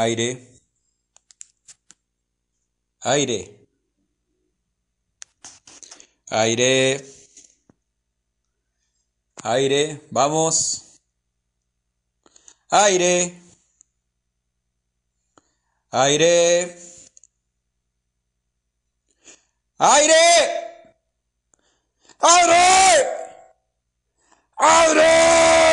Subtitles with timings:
[0.00, 0.38] Aire.
[3.04, 3.40] Aire.
[6.30, 7.04] Aire.
[9.44, 10.00] Aire.
[10.10, 11.00] Vamos.
[12.70, 13.34] Aire.
[15.92, 16.76] Aire.
[19.78, 20.22] Aire.
[22.22, 23.06] Aire.
[24.58, 25.69] Aire.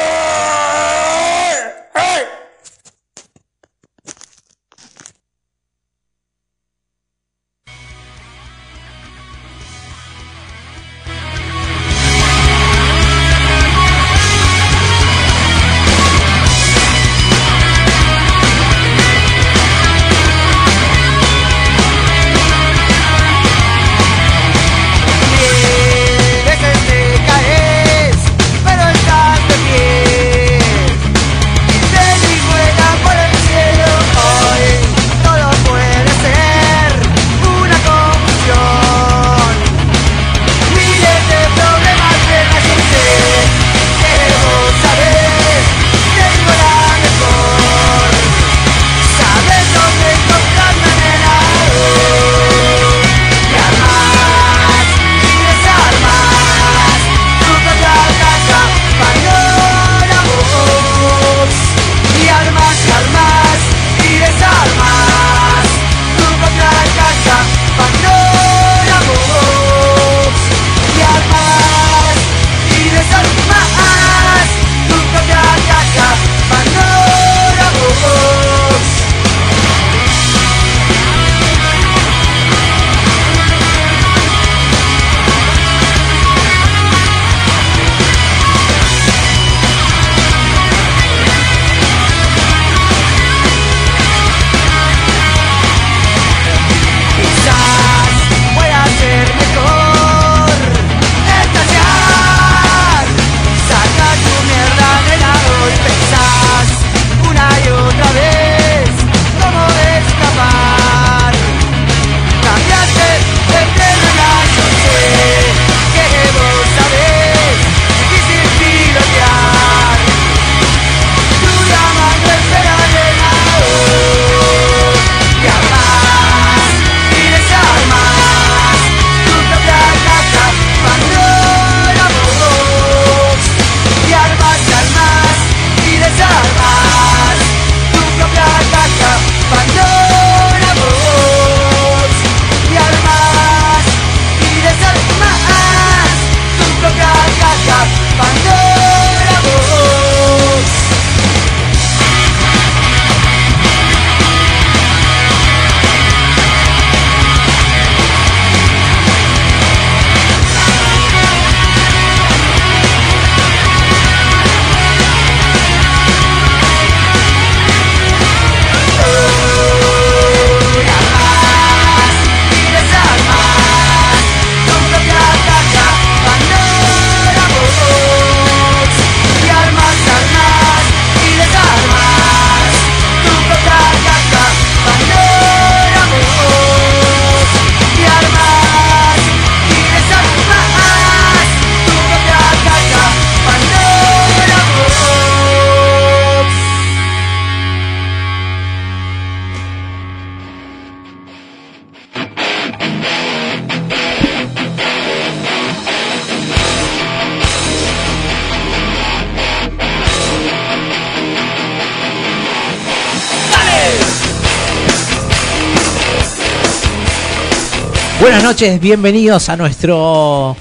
[218.47, 220.55] Noches, bienvenidos a nuestro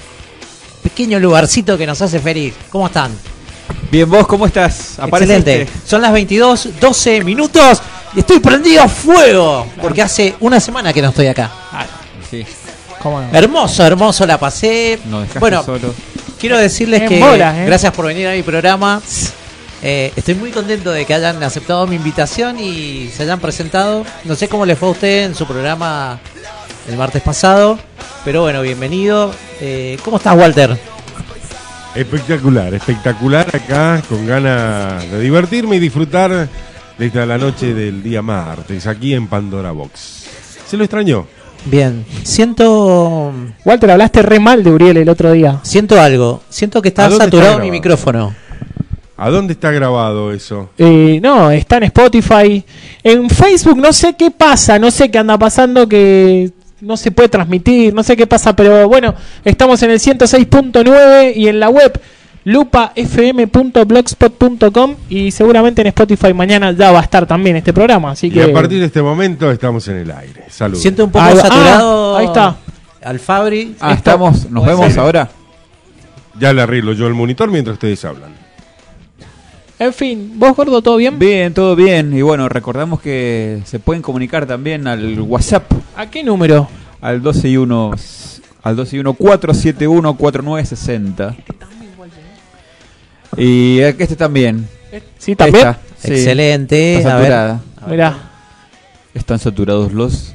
[0.83, 2.53] pequeño lugarcito que nos hace feliz.
[2.69, 3.13] ¿Cómo están?
[3.89, 4.99] Bien, vos, ¿cómo estás?
[4.99, 5.65] Excelente.
[5.85, 7.81] Son las 22, 12 minutos
[8.13, 11.49] y estoy prendido a fuego porque hace una semana que no estoy acá.
[12.29, 12.45] Sí,
[13.01, 13.29] ¿Cómo no?
[13.31, 14.99] Hermoso, hermoso la pasé.
[15.05, 15.93] no Bueno, solo.
[16.37, 17.65] quiero decirles En que bolas, ¿eh?
[17.67, 19.01] gracias por venir a mi programa.
[19.81, 24.03] Eh, estoy muy contento de que hayan aceptado mi invitación y se hayan presentado.
[24.25, 26.19] No sé cómo les fue a usted en su programa
[26.87, 27.77] el martes pasado,
[28.23, 29.31] pero bueno, bienvenido.
[29.59, 30.77] Eh, ¿Cómo estás, Walter?
[31.95, 36.47] Espectacular, espectacular acá, con ganas de divertirme y disfrutar
[36.97, 40.25] de esta la noche del día martes, aquí en Pandora Box.
[40.67, 41.27] ¿Se lo extrañó?
[41.65, 43.33] Bien, siento
[43.65, 45.59] Walter, hablaste re mal de Uriel el otro día.
[45.63, 46.41] siento algo.
[46.49, 48.33] Siento que ¿A está saturado está mi micrófono.
[49.17, 50.69] ¿A dónde está grabado eso?
[50.77, 52.63] Eh, no, está en Spotify.
[53.03, 56.51] En Facebook no sé qué pasa, no sé qué anda pasando que
[56.81, 61.47] no se puede transmitir, no sé qué pasa, pero bueno, estamos en el 106.9 y
[61.47, 61.99] en la web
[62.43, 68.31] lupafm.blogspot.com y seguramente en Spotify mañana ya va a estar también este programa, así Y
[68.31, 70.43] que a partir de este momento estamos en el aire.
[70.49, 70.81] Saludos.
[70.81, 72.15] Siento un poco Ahí saturado.
[72.15, 72.55] Ah, ahí está.
[73.03, 73.75] Al Fabri.
[73.79, 75.29] Ah, estamos, nos vemos ahora.
[76.39, 78.46] Ya le arreglo yo el monitor mientras ustedes hablan.
[79.79, 81.17] En fin, vos gordo todo bien?
[81.19, 82.15] Bien, todo bien.
[82.17, 86.67] Y bueno, recordamos que se pueden comunicar también al WhatsApp, ¿A qué número?
[87.01, 87.91] al 12 y 1,
[88.63, 91.35] al 12 y 1 471 4960.
[93.37, 94.67] Y este también.
[95.19, 95.67] Sí, también.
[95.67, 96.11] Esta, sí.
[96.13, 96.95] Excelente.
[96.97, 97.23] Está A ver.
[97.25, 97.61] saturada.
[97.87, 98.17] Mirá,
[99.13, 100.33] Están saturados los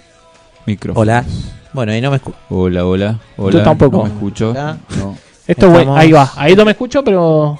[0.67, 1.03] micrófonos.
[1.03, 1.25] Hola.
[1.73, 2.37] Bueno, ahí no me escucho.
[2.50, 3.19] Hola, hola.
[3.37, 3.53] Hola.
[3.59, 3.97] Yo tampoco.
[3.99, 4.55] No me escucho.
[4.55, 5.17] No.
[5.47, 6.33] esto es bueno, Estamos- ahí va.
[6.37, 7.59] Ahí no me escucho, pero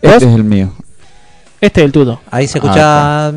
[0.00, 0.22] Este ¿Vos?
[0.22, 0.72] es el mío.
[1.64, 2.20] Este es el tuto.
[2.30, 3.28] Ahí se escucha.
[3.28, 3.32] A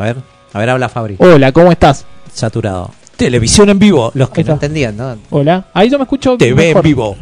[0.00, 0.16] ver.
[0.52, 1.16] A ver, habla Fabri.
[1.18, 2.04] Hola, ¿cómo estás?
[2.32, 2.90] Saturado.
[3.16, 4.10] Televisión en vivo.
[4.14, 5.16] Los que no entendían, ¿no?
[5.30, 5.66] Hola.
[5.74, 7.16] Ahí yo me escucho TV en vivo.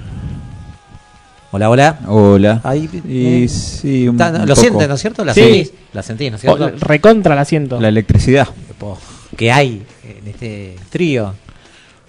[1.53, 1.99] Hola, hola.
[2.09, 2.61] Hola.
[2.65, 4.61] Ahí, Y eh, sí, un, está- un lo poco.
[4.61, 5.25] sienten, ¿no es cierto?
[5.25, 5.41] La Sí.
[5.41, 5.73] sentís.
[5.93, 6.87] La sentís, ¿no es O- cierto?
[6.87, 7.81] recontra la siento.
[7.81, 8.49] La electricidad.
[9.37, 11.35] ¿Qué hay en este trío?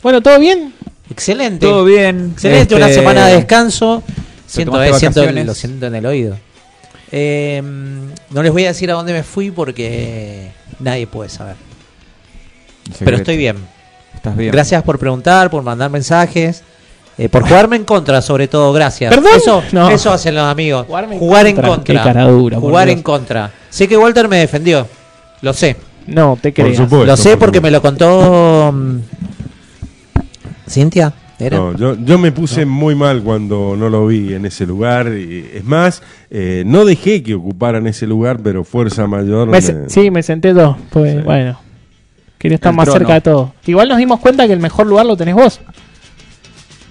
[0.04, 0.74] Bueno, ¿todo bien?
[1.10, 1.66] Excelente.
[1.66, 2.32] Todo bien.
[2.34, 4.04] Excelente, una Este, semana de descanso.
[4.46, 6.38] Siento, eh, siento, lo siento en el oído.
[7.12, 7.62] Eh,
[8.32, 11.56] no les voy a decir a dónde me fui porque nadie puede saber.
[13.00, 13.58] Pero estoy bien.
[14.14, 14.52] Estás bien.
[14.52, 16.64] Gracias por preguntar, por mandar mensajes,
[17.18, 18.74] eh, por jugarme en contra, sobre todo.
[18.74, 19.14] Gracias.
[19.14, 19.32] ¿Perdón?
[19.36, 19.90] Eso, No.
[19.90, 20.86] eso hacen los amigos.
[20.88, 21.72] Jugarme en Jugar en contra.
[21.76, 21.94] contra.
[21.94, 23.52] Qué cara dura, por Jugar en contra.
[23.70, 24.88] Sé que Walter me defendió.
[25.42, 25.76] Lo sé.
[26.08, 26.78] No, te creas.
[26.78, 27.06] supuesto.
[27.06, 28.72] lo sé por porque me lo contó.
[28.74, 28.98] mm,
[30.70, 31.14] ¿Cintia?
[31.40, 31.58] ¿Era?
[31.58, 35.08] No, yo, yo me puse muy mal cuando no lo vi en ese lugar.
[35.14, 36.02] y, es más,
[36.32, 39.48] eh, no dejé que ocuparan ese lugar, pero fuerza mayor.
[39.48, 40.76] Me sí, me senté yo.
[40.90, 41.22] Pues Sí.
[41.24, 41.60] bueno.
[42.40, 43.00] Quería estar El más trono.
[43.00, 43.54] cerca de todo.
[43.66, 45.60] Igual nos dimos cuenta que el mejor lugar lo tenés vos.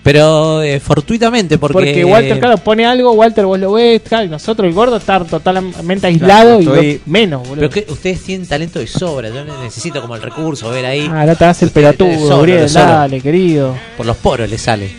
[0.06, 1.72] Pero eh, fortuitamente, porque.
[1.72, 5.18] Porque, Walter, claro, pone algo, Walter vos lo ves, claro, y nosotros, el gordo, está
[5.24, 7.68] totalmente aislado Claro, y yo menos, boludo.
[7.68, 9.30] Pero que ustedes tienen talento de sobra.
[9.30, 11.10] Yo no necesito como el recurso, ver ahí.
[11.12, 13.76] Ah, ahora te das el pelotudo, Gabriel, dale, querido.
[13.96, 14.92] Por los poros le sale.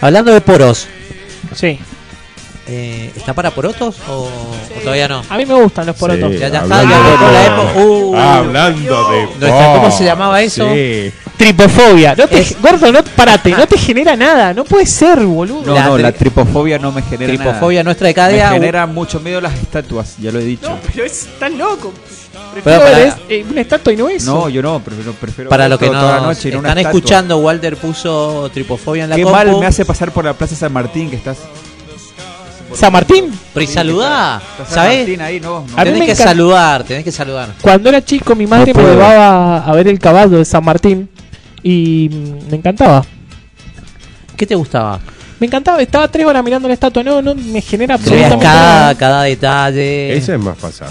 [0.00, 0.88] Hablando de poros,
[1.54, 1.78] Sí.
[2.66, 5.22] eh, ¿está para porotos o, o todavía no?
[5.28, 6.32] A mí me gustan los porotos.
[6.32, 7.80] Sí, Ya- ya está, hablando ya de la época.
[7.84, 8.16] Uh.
[8.16, 9.22] hablando de.
[9.38, 10.68] Nuestra- ¿cómo se llamaba eso?
[10.74, 11.12] Sí.
[11.44, 12.14] Tripofobia.
[12.14, 14.52] No te, Es- Gordo, no, parate, no te genera nada.
[14.52, 15.62] No puede ser, boludo.
[15.64, 17.84] No, La no, tri- la tripofobia no me genera Tripofobia nada.
[17.84, 18.48] nuestra de cada día.
[18.50, 20.68] Me genera mucho miedo las estatuas, ya lo he dicho.
[20.68, 21.94] No, pero es tan loco.
[22.52, 24.34] Pero Prefiero para- es- eh, una estatua y no eso.
[24.34, 26.86] No, yo no, prefiero, prefiero Para lo que todo- toda la noche en una están
[26.86, 29.36] escuchando, Walter puso tripofobia en la Qué compu.
[29.38, 31.38] mal me hace pasar por la Plaza San Martín que estás.
[32.74, 33.32] San Martín.
[33.52, 34.98] Pero y saludá, ¿sabés?
[35.00, 35.82] Martín ahí, no, no.
[35.84, 37.48] Tenés que saludar, tenés que saludar.
[37.60, 41.08] Cuando era chico, mi madre No me llevaba a ver el caballo de San Martín
[41.62, 42.10] y
[42.50, 43.04] me encantaba.
[44.36, 44.98] ¿Qué te gustaba?
[45.38, 49.22] Me encantaba, estaba tres horas mirando la estatua, no, no me genera absolutamente cada, cada
[49.22, 50.16] detalle.
[50.16, 50.90] Esa es más pasada.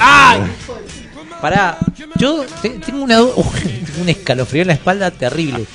[1.41, 1.77] Pará,
[2.17, 3.31] yo te- tengo una du-
[4.01, 5.65] un escalofrío en la espalda terrible.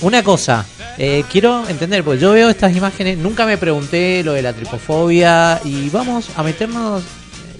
[0.00, 0.64] Una cosa,
[0.96, 5.60] eh, quiero entender, porque yo veo estas imágenes, nunca me pregunté lo de la tripofobia
[5.64, 7.02] y vamos a meternos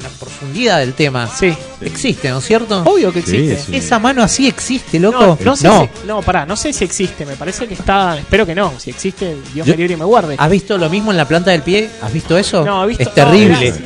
[0.03, 1.27] la profundidad del tema.
[1.29, 2.83] Sí, Existe, ¿no es cierto?
[2.85, 3.57] obvio que existe.
[3.59, 3.77] sí.
[3.77, 5.39] Esa mano así existe, No, loco.
[5.45, 5.83] no, sé No.
[6.03, 8.91] Si, no, pará, no sé si existe, me parece que está, espero que no, si
[8.91, 10.37] existe, Dios Yo- me libre y me guarde.
[10.39, 11.91] ¿Has visto lo mismo en la planta del pie?
[12.03, 12.65] ¿Has visto eso?
[12.65, 13.71] No, visto- Es terrible.
[13.71, 13.77] no,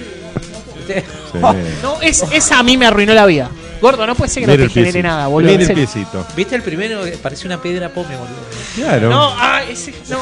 [0.87, 0.95] Sí.
[1.83, 3.49] No, es, esa a mí me arruinó la vida.
[3.81, 5.09] Gordo, no puede ser que Mira no te genere piecito.
[5.09, 5.51] nada, boludo.
[5.51, 6.27] Mira el piecito.
[6.37, 7.05] ¿Viste el primero?
[7.05, 8.37] que Parece una piedra pome, boludo.
[8.77, 9.09] Claro.
[9.11, 10.19] No, ah, ese no.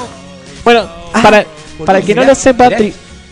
[0.65, 1.39] Bueno, Ah, para,
[1.73, 2.79] boludo, para el que no lo sepa, mirá.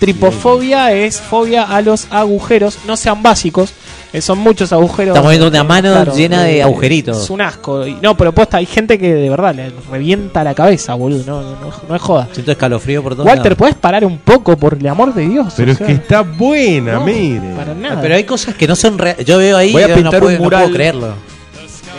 [0.01, 3.73] Tri- tripofobia es fobia a los agujeros, no sean básicos,
[4.13, 5.13] eh, son muchos agujeros.
[5.15, 7.25] Estamos viendo una mano llena de eh, agujeritos.
[7.25, 7.87] Es un asco.
[7.87, 11.43] Y- no, pero posta, hay gente que de verdad le revienta la cabeza, boludo, no,
[11.43, 12.29] no, no, no es joda.
[12.33, 13.59] Siento escalofrío por todos Walter, lados.
[13.59, 15.53] ¿puedes parar un poco por el amor de Dios?
[15.57, 17.55] Pero O es que está buena, no, mire.
[17.57, 18.01] Para nada.
[18.01, 19.27] Pero hay cosas que no son reales.
[19.27, 20.73] Yo veo ahí Voy a no pintar puedo, un no puedo mural.
[20.73, 21.15] creerlo.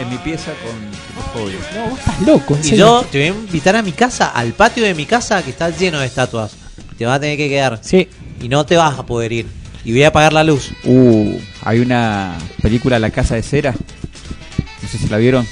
[0.02, 1.60] En mi pieza con tripofobia.
[1.76, 2.78] No, vos estás loco, en Y serio.
[3.02, 5.70] yo te voy a invitar a mi casa, al patio de mi casa que está
[5.70, 6.52] lleno de estatuas.
[7.00, 7.80] Te vas a tener que quedar.
[7.82, 8.08] Sí,
[8.42, 9.48] Y no te vas a poder ir.
[9.86, 10.72] Y voy a apagar la luz.
[10.84, 13.72] Uh, hay una película La Casa de Cera.
[13.72, 15.48] No sé si la vieron.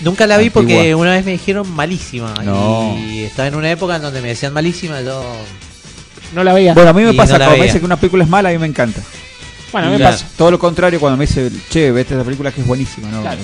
[0.00, 0.62] Nunca la vi Antigua.
[0.62, 2.32] porque una vez me dijeron malísima.
[2.44, 2.96] No.
[2.96, 5.00] Y estaba en una época en donde me decían malísima.
[5.00, 5.20] Yo.
[6.32, 6.74] no la veía.
[6.74, 8.50] Bueno, a mí me Y pasa no cuando me dicen que una película es mala,
[8.50, 9.00] a mí me encanta.
[9.72, 10.26] bueno, a mí y me pasó.
[10.36, 13.22] Todo lo contrario, cuando me dice, che, vete esa película que es buenísima, ¿no?
[13.22, 13.40] Claro.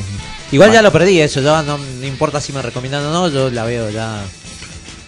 [0.52, 0.78] Igual Vale.
[0.78, 1.40] ya lo perdí eso.
[1.40, 3.28] Ya no, no importa si me recomiendan o no.
[3.28, 4.22] Yo la veo ya.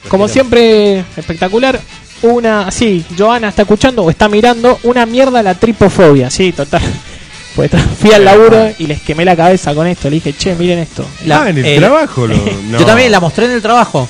[0.08, 1.80] Como siempre, espectacular.
[2.22, 2.70] una.
[2.70, 6.30] Sí, Joana está escuchando o está mirando una mierda la tripofobia.
[6.30, 6.82] Sí, total.
[7.54, 7.70] Pues
[8.00, 10.10] fui al laburo y les quemé la cabeza con esto.
[10.10, 11.06] Le dije, che, miren esto.
[11.30, 12.26] ah, en el eh, trabajo.
[12.26, 12.34] Lo,
[12.68, 12.80] no.
[12.80, 14.08] Yo también la mostré en el trabajo.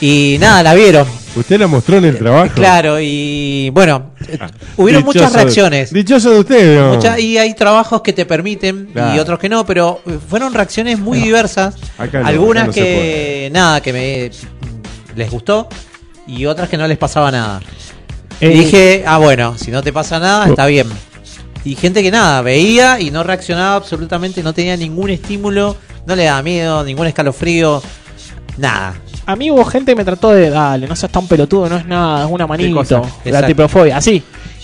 [0.00, 1.06] Y nada, la vieron.
[1.36, 2.50] Usted la mostró en el trabajo.
[2.54, 4.38] Claro, y bueno, eh,
[4.78, 5.92] hubieron Dichoso muchas de- reacciones.
[5.92, 6.94] dichoso de usted, ¿no?
[6.94, 10.98] Mucha- y hay trabajos que te permiten y otros que no, pero eh, fueron reacciones
[10.98, 11.74] muy diversas.
[11.98, 14.30] Acá no, Algunas acá no se que nada, que me
[15.16, 15.68] les gustó
[16.26, 17.60] y otras que no les pasaba nada.
[18.40, 20.88] Eh, Y dije, ah bueno, si no te pasa nada, está bien.
[21.64, 25.76] Y gente que nada, veía y no reaccionaba absolutamente, no tenía ningún estímulo,
[26.06, 27.80] no le daba miedo, ningún escalofrío,
[28.58, 28.94] nada.
[29.26, 31.86] A mí hubo gente que me trató de, dale, no seas tan pelotudo, no es
[31.86, 32.74] nada, es una manito.
[33.00, 33.46] La Exacto.
[33.46, 34.22] tripofobia, así.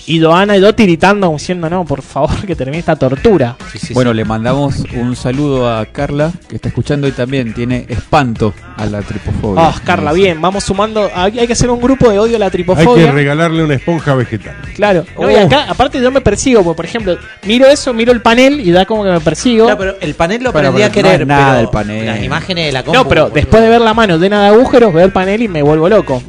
[0.09, 3.55] Y Doana y yo tiritando, diciendo, no, por favor, que termine esta tortura.
[3.71, 4.17] Sí, sí, Bueno, sí.
[4.17, 9.03] le mandamos un saludo a Carla, que está escuchando y también tiene espanto a la
[9.03, 9.67] tripofobia.
[9.67, 11.11] Ah, Carla, bien, vamos sumando.
[11.13, 13.11] Hay, hay que hacer un grupo de odio a la Hay que tripofobia.
[13.11, 14.55] regalarle una esponja vegetal.
[14.75, 15.05] Claro.
[15.15, 15.29] No, Oh.
[15.29, 18.71] y acá, aparte yo me persigo, porque por ejemplo, miro eso, miro el panel y
[18.71, 19.65] da como que me persigo.
[19.65, 22.05] Claro, pero el panel lo aprendí a no querer, es nada pero el panel.
[22.07, 24.91] las imágenes de la compu, no, pero después de ver la mano llena de agujeros,
[24.91, 26.23] veo el panel y me vuelvo loco.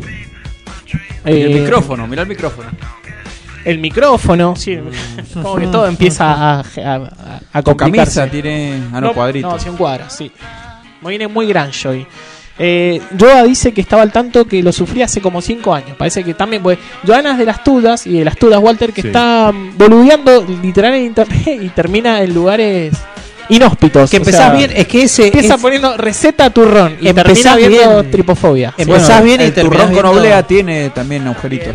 [1.25, 2.69] Y el Eh, micrófono, mira el micrófono.
[3.65, 4.79] El micrófono, sí.
[5.35, 6.63] como que todo empieza a, a,
[6.95, 8.21] a- a Con complicarse.
[8.21, 8.81] camisa tiene.
[8.93, 9.13] Ah, no.
[9.13, 10.31] No, sí, un cuadro, sí.
[11.03, 12.07] Me viene muy grunge hoy.
[12.63, 15.97] Eh, Joa dice que estaba al tanto que lo sufría hace como 5 años.
[15.97, 19.01] Parece que también, pues, Joana es de las Tudas y de las Tudas Walter que
[19.01, 19.09] Sí.
[19.09, 22.93] está boludeando literal en internet y termina en lugares
[23.49, 24.11] inhóspitos.
[24.11, 27.57] que o empezás sea, bien, es que ese Empieza es- poniendo receta turrón y termina
[27.57, 28.11] viendo bien.
[28.11, 28.75] tripofobia.
[28.77, 31.75] Em- Empezás bien y el turrón con oblea tiene también agujeritos.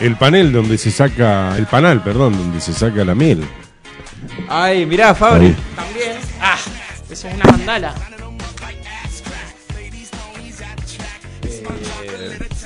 [0.00, 1.56] El panel donde se saca.
[1.56, 3.44] El panal, perdón, donde se saca la miel.
[4.48, 5.46] Ay, mirá, Fabri.
[5.46, 5.56] Ahí.
[5.76, 6.16] También.
[6.40, 6.58] Ah,
[7.10, 7.94] eso es una mandala.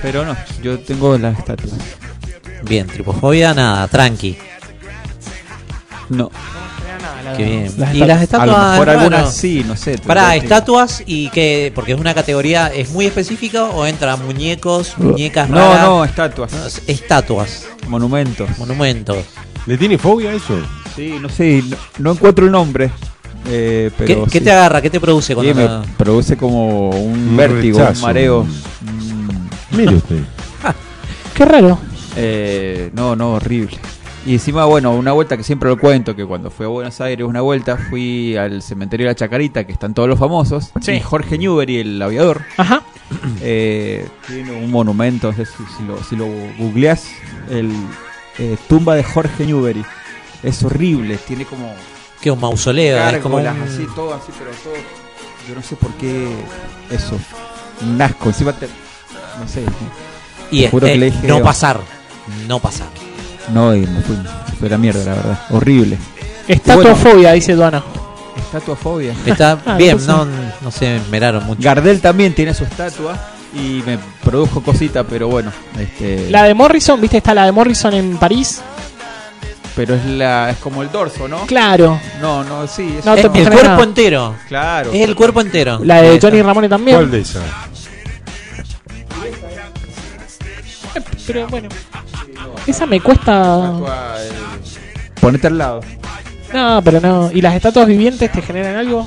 [0.03, 1.79] Pero no, yo tengo las estatuas.
[2.65, 4.37] bien, tripofobia, nada, tranqui.
[6.09, 6.31] No.
[7.37, 7.73] Qué bien.
[7.79, 8.09] Las y estatuas.
[8.09, 9.99] las A lo estatuas, mejor bueno, algunas sí, no sé.
[9.99, 15.49] Para estatuas y que porque es una categoría es muy específica o entra muñecos, muñecas
[15.49, 15.83] No, raras?
[15.87, 16.53] no, estatuas.
[16.53, 18.49] No, estatuas, Monumentos.
[18.59, 19.19] monumentos.
[19.67, 20.55] ¿Le tiene fobia a eso?
[20.97, 22.91] Sí, no sé, no, no encuentro el nombre.
[23.49, 24.45] Eh, ¿Qué, pero qué sí.
[24.45, 24.81] te agarra?
[24.83, 27.99] ¿Qué te produce Sí, cuando me la- produce como un, Un vértigo, rechazo.
[28.01, 28.45] un mareo.
[28.45, 30.19] Mm, Mire usted.
[31.35, 31.79] Qué raro.
[32.17, 33.79] eh, no, no, horrible.
[34.25, 37.27] Y encima, bueno, una vuelta que siempre lo cuento, que cuando fui a Buenos Aires
[37.27, 40.93] una vuelta, fui al cementerio de la Chacarita, que están todos los famosos, Sí.
[40.93, 42.83] y Jorge Newbery, el aviador, Ajá.
[43.41, 46.27] eh, tiene un monumento, no sé si, si lo, si lo
[46.59, 47.09] googleás,
[47.51, 47.73] el
[48.39, 49.85] eh, tumba de Jorge Newbery.
[50.45, 51.73] Es horrible, tiene como
[52.21, 53.09] que un mausoleo?
[53.09, 54.75] Es como un- así, todo así, pero todo.
[55.49, 56.29] Yo no sé por qué
[56.91, 57.19] eso.
[57.83, 58.69] Un asco, encima te.
[59.41, 59.65] No sé.
[60.53, 61.81] y te juro este, que le dije, no pasar,
[62.47, 62.87] no pasar.
[63.51, 64.17] No, y me fui,
[64.59, 65.41] fue la mierda, la verdad.
[65.51, 65.99] Horrible.
[66.49, 67.83] Estatuafobia, dice Duana.
[68.37, 69.15] Estatuafobia.
[69.27, 70.27] Está Ah, bien, no,
[70.61, 71.61] no se meraron mucho.
[71.63, 73.19] Gardel también tiene su estatua
[73.55, 76.31] y me produjo cosita, pero bueno, este.
[76.31, 77.19] La de Morrison, ¿viste?
[77.19, 78.61] Está la de Morrison en París.
[79.75, 81.47] Pero es la, es como el dorso, ¿no?
[81.47, 81.99] Claro.
[82.21, 82.97] No, no, sí.
[82.99, 84.35] es- No, Es el cuerpo entero.
[84.47, 84.91] claro.
[84.93, 85.81] Es el cuerpo entero.
[85.83, 86.21] La de.
[86.21, 86.97] Johnny Ramone también.
[86.99, 87.43] ¿Cuál de esas?
[90.95, 91.69] Eh, Pero bueno.
[92.67, 93.73] Esa me cuesta.
[95.21, 95.81] Ponete al lado.
[96.53, 97.31] No, pero no.
[97.33, 99.07] ¿Y las estatuas vivientes te generan algo?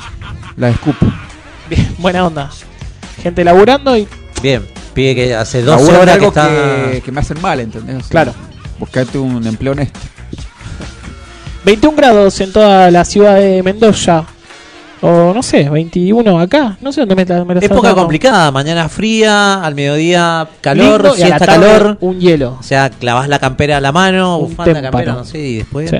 [0.57, 1.05] La escupo.
[1.69, 2.49] Bien, buena onda.
[3.21, 4.07] Gente laburando y.
[4.41, 6.47] Bien, pide que hace 12 Laburo en horas que está.
[6.91, 7.95] que, que me hacen mal, ¿entendés?
[7.97, 8.33] O sea, Claro.
[8.79, 9.99] Buscate un empleo honesto.
[11.63, 14.25] 21 grados en toda la ciudad de Mendoza.
[15.01, 16.77] O no sé, 21 acá.
[16.81, 21.21] No sé dónde me, la- me Época complicada, mañana fría, al mediodía calor, Lindo, y
[21.21, 21.97] a la siesta tarde calor.
[22.01, 22.57] Un hielo.
[22.59, 24.91] O sea, clavas la campera a la mano, Un bufanda, témpano.
[24.91, 25.97] campera, no sé, y después Sí.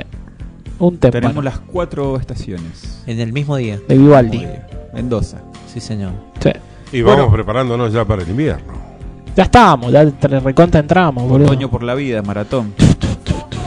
[0.78, 1.22] Un témpano.
[1.28, 3.02] Tenemos las cuatro estaciones.
[3.06, 3.78] en el mismo día.
[3.88, 4.44] De Vivaldi.
[4.92, 5.38] Mendoza.
[5.72, 6.12] Sí, señor.
[6.40, 6.50] Sí.
[6.92, 7.32] Y vamos Bueno.
[7.32, 8.74] preparándonos ya para el invierno.
[9.36, 11.46] Ya estábamos, ya te recontra entramos, boludo.
[11.48, 12.72] Otoño por la vida, maratón.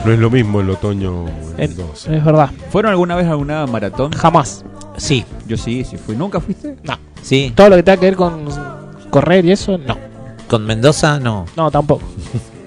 [0.06, 2.14] No es lo mismo el otoño en En- Mendoza.
[2.16, 2.50] es verdad.
[2.72, 4.12] ¿Fueron alguna vez a alguna maratón?
[4.14, 4.66] Jamás.
[5.00, 6.16] Sí, Yo sí, sí fui.
[6.16, 6.76] ¿Nunca fuiste?
[6.84, 6.98] No.
[7.22, 7.52] sí.
[7.56, 8.46] Todo lo que tenga que ver con
[9.10, 9.98] correr y eso, no.
[10.48, 11.46] Con Mendoza, no.
[11.56, 12.04] No, tampoco.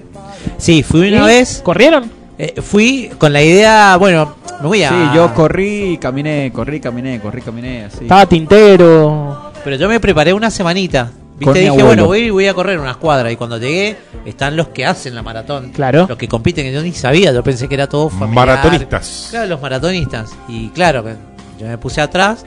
[0.57, 1.27] Sí, fui una ¿Y?
[1.27, 1.61] vez.
[1.63, 2.09] ¿Corrieron?
[2.37, 4.89] eh, fui con la idea, bueno, me voy a.
[4.89, 8.03] Sí, yo corrí, caminé, corrí, caminé, corrí, caminé, así.
[8.03, 9.51] Estaba Tintero.
[9.63, 11.11] Pero yo me preparé una semanita.
[11.37, 11.85] Viste, dije, abuelo.
[11.87, 13.31] bueno, voy, voy a correr unas cuadras.
[13.31, 15.71] Y cuando llegué, están los que hacen la maratón.
[15.71, 16.05] Claro.
[16.07, 17.31] Los que compiten, que yo ni sabía.
[17.31, 18.47] Yo pensé que era todo familiar.
[18.47, 19.27] Maratonistas.
[19.31, 20.31] Claro, los maratonistas.
[20.47, 21.15] Y claro, que
[21.59, 22.45] yo me puse atrás.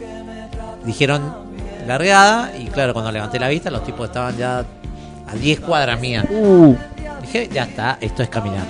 [0.84, 1.34] Dijeron
[1.86, 2.52] largada.
[2.58, 6.24] Y claro, cuando levanté la vista, los tipos estaban ya a 10 cuadras mías.
[6.30, 6.74] Uh,
[7.22, 8.64] Dije, ya está, esto es caminar.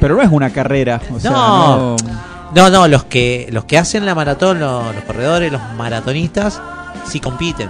[0.00, 1.00] Pero no es una carrera.
[1.14, 1.96] O sea, No.
[1.96, 1.96] no.
[2.52, 6.60] No, no, los que los que hacen la maratón, los, los corredores, los maratonistas,
[7.06, 7.68] sí compiten.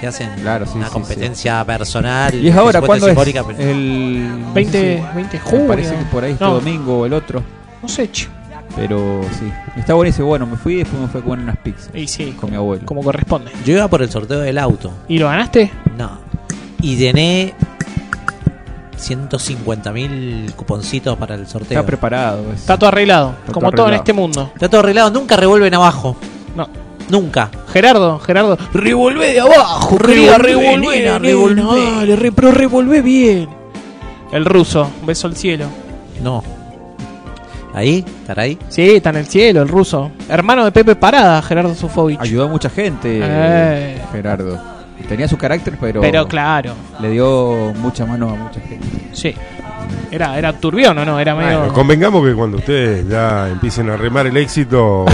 [0.00, 2.34] Se hacen Claro, sí, una sí, competencia personal.
[2.34, 2.80] ¿Y es ahora?
[2.80, 3.16] ¿Cuándo es?
[3.58, 5.66] El 20, 20 de Me junio.
[5.68, 6.54] parece que por ahí este No.
[6.54, 7.42] domingo o el otro.
[7.80, 8.32] No sé, chico.
[8.76, 9.50] Pero sí.
[9.76, 10.28] Está buenísimo.
[10.28, 11.90] Bueno, me fui y después me fui a comer unas pizzas.
[11.94, 12.84] Y sí, Con mi abuelo.
[12.86, 13.50] como corresponde.
[13.64, 14.92] Yo iba por el sorteo del auto.
[15.08, 15.70] ¿Y lo ganaste?
[15.96, 16.18] No.
[16.80, 17.54] Y llené
[18.96, 21.78] 150 mil cuponcitos para el sorteo.
[21.78, 22.52] Está preparado.
[22.52, 24.02] es- Está todo arreglado, Está como todo todo en arreglado.
[24.02, 24.50] este mundo.
[24.54, 26.16] Está todo arreglado, nunca revuelven abajo.
[26.56, 26.68] No.
[27.08, 27.50] Nunca.
[27.72, 31.54] Gerardo, Gerardo, revolvé de abajo, quería Revolvé, nena, revolvé.
[31.62, 31.90] revolvé.
[31.96, 33.48] Dale, re- pero revolvé bien.
[34.30, 35.66] El ruso, un beso al cielo.
[36.22, 36.42] No.
[37.78, 38.04] ¿Ahí?
[38.22, 38.58] ¿Estará ahí?
[38.68, 40.10] Sí, está en el cielo, el ruso.
[40.28, 42.18] Hermano de Pepe Parada, Gerardo Sofovich.
[42.20, 44.02] Ayudó a mucha gente, Eh.
[44.10, 44.60] Gerardo.
[45.08, 48.84] Tenía su carácter, pero, Pero claro, le dio mucha mano a mucha gente.
[49.12, 49.32] sí.
[50.10, 51.58] Era, era turbión o no, era medio.
[51.60, 55.04] Bueno, convengamos que cuando ustedes ya empiecen a remar el éxito,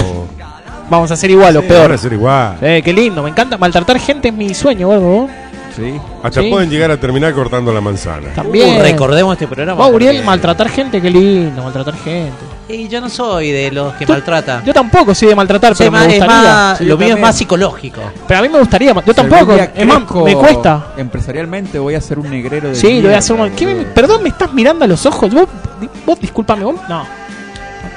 [0.88, 1.92] Vamos a hacer igual o van peor.
[1.92, 2.56] a ser igual.
[2.62, 3.56] Eh, qué lindo, me encanta.
[3.58, 5.28] Maltratar gente es mi sueño, gordo.
[5.74, 5.94] Sí.
[6.22, 6.50] Hasta Sí.
[6.50, 8.28] pueden llegar a terminar cortando la manzana.
[8.34, 8.78] También.
[8.78, 9.84] Uh, recordemos este programa.
[9.84, 12.32] Vos, Uriel, porque- maltratar gente, qué lindo, maltratar gente.
[12.68, 14.62] Y yo no soy de los que Tú- maltrata.
[14.64, 16.36] Yo tampoco soy de maltratar, Soy pero me es gustaría.
[16.44, 17.26] más- Sí, lo mío es también.
[17.26, 18.00] más psicológico.
[18.28, 18.92] Pero a mí me gustaría.
[18.94, 19.54] Yo Si algún tampoco.
[19.54, 20.86] día Es más, crezco me cuesta.
[20.96, 23.36] Empresarialmente voy a ser un negrero de Sí, lo voy a hacer.
[23.38, 23.94] un- ¿Qué me- boludo.
[23.94, 25.32] perdón, me estás mirando a los ojos.
[25.34, 25.46] Vos,
[25.80, 26.76] di- vos discúlpame, vos.
[26.88, 27.04] No.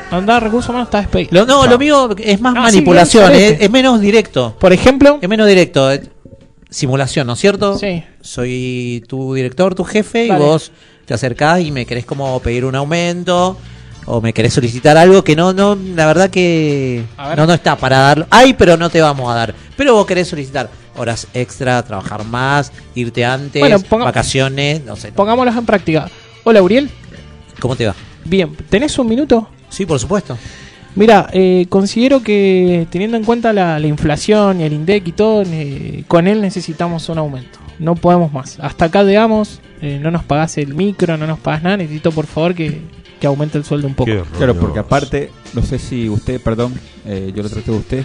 [0.09, 1.29] Andar recursos humanos está despedido.
[1.31, 4.55] Lo, no, lo mío es más Ah, sí, manipulación, bien, es, menos directo.
[4.57, 5.19] Por ejemplo.
[5.21, 5.91] Es menos directo.
[5.91, 6.01] eh,
[6.69, 7.77] Simulación, ¿no es cierto?
[7.77, 8.03] Sí.
[8.21, 10.43] Soy tu director, tu jefe, Vale.
[10.43, 10.71] y vos
[11.05, 13.57] te acercás y me querés como pedir un aumento
[14.05, 17.03] o me querés solicitar algo que no, no, la verdad que
[17.37, 18.27] no, no está para darlo.
[18.29, 19.55] Hay, pero no te vamos a dar.
[19.77, 25.11] Pero vos querés solicitar horas extra, trabajar más, irte antes, Bueno, ponga- vacaciones, no sé.
[25.11, 26.09] Pongámoslos en práctica.
[26.43, 26.89] Hola, Uriel.
[27.59, 27.95] ¿Cómo te va?
[28.25, 29.49] Bien, ¿tenés un minuto?
[29.69, 30.37] Sí, por supuesto.
[30.97, 35.43] Mira, eh, considero que teniendo en cuenta la, la inflación y el INDEC y todo,
[35.45, 37.59] eh, con él necesitamos un aumento.
[37.79, 38.57] No podemos más.
[38.59, 39.61] Hasta acá llegamos.
[39.81, 41.77] eh, no nos pagás el micro, no nos pagás nada.
[41.77, 42.81] Necesito por favor que,
[43.21, 44.11] que aumente el sueldo un poco.
[44.37, 46.73] Claro, porque aparte, no sé si usted, perdón,
[47.05, 48.03] eh, yo lo traté de usted,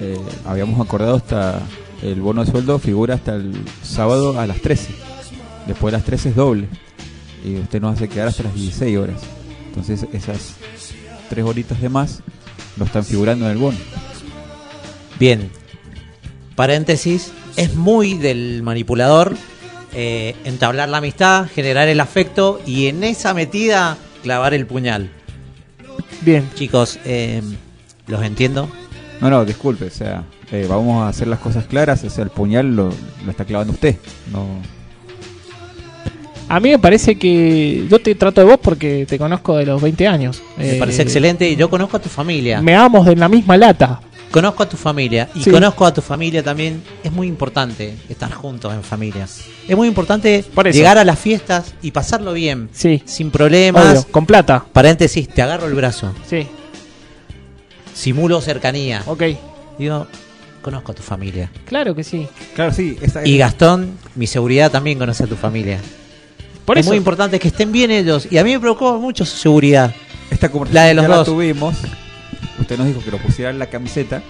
[0.00, 1.60] eh, habíamos acordado hasta
[2.02, 3.52] el bono de sueldo figura hasta el
[3.84, 4.92] sábado a las 13.
[5.68, 6.66] Después de las 13 es doble.
[7.44, 9.22] Y usted nos hace quedar hasta las 16 horas.
[9.68, 10.56] Entonces esas
[11.32, 12.20] tres horitas de más
[12.76, 13.78] no están figurando en el bono.
[15.18, 15.50] Bien.
[16.56, 17.32] Paréntesis.
[17.56, 19.34] Es muy del manipulador
[19.94, 25.10] eh, entablar la amistad, generar el afecto y en esa metida clavar el puñal.
[26.20, 26.46] Bien.
[26.54, 27.40] Chicos, eh,
[28.08, 28.68] los entiendo.
[29.22, 32.30] No, no, disculpe, o sea, eh, vamos a hacer las cosas claras, o sea, el
[32.30, 32.92] puñal lo,
[33.24, 33.96] lo está clavando usted.
[34.32, 34.46] No,
[36.48, 39.80] A mí me parece que yo te trato de vos porque te conozco de los
[39.80, 40.42] 20 años.
[40.58, 42.60] Me Eh, parece excelente y yo conozco a tu familia.
[42.60, 44.00] Me amos de la misma lata.
[44.30, 45.50] Conozco a tu familia y Sí.
[45.50, 46.82] conozco a tu familia también.
[47.04, 49.26] Es muy importante estar juntos en familia.
[49.68, 52.68] Es muy importante llegar a las fiestas y pasarlo bien.
[52.72, 53.02] Sí.
[53.04, 53.84] Sin problemas.
[53.90, 54.64] Obvio, con plata.
[54.72, 56.14] Paréntesis, te agarro el brazo.
[56.28, 56.46] Sí.
[57.94, 59.02] Simulo cercanía.
[59.06, 59.22] Ok.
[59.78, 60.06] Digo,
[60.62, 61.50] conozco a tu familia.
[61.66, 62.26] Claro que sí.
[62.54, 65.78] Claro, sí, esa Y Gastón, mi seguridad también conoce a tu familia.
[66.64, 66.90] Por es eso.
[66.90, 68.28] muy importante que estén bien ellos.
[68.30, 69.92] Y a mí me preocupa mucho su seguridad.
[70.30, 71.26] Esta conversación La de los ya la dos.
[71.26, 71.74] tuvimos.
[72.60, 74.22] Usted nos dijo que lo pusiera en la camiseta.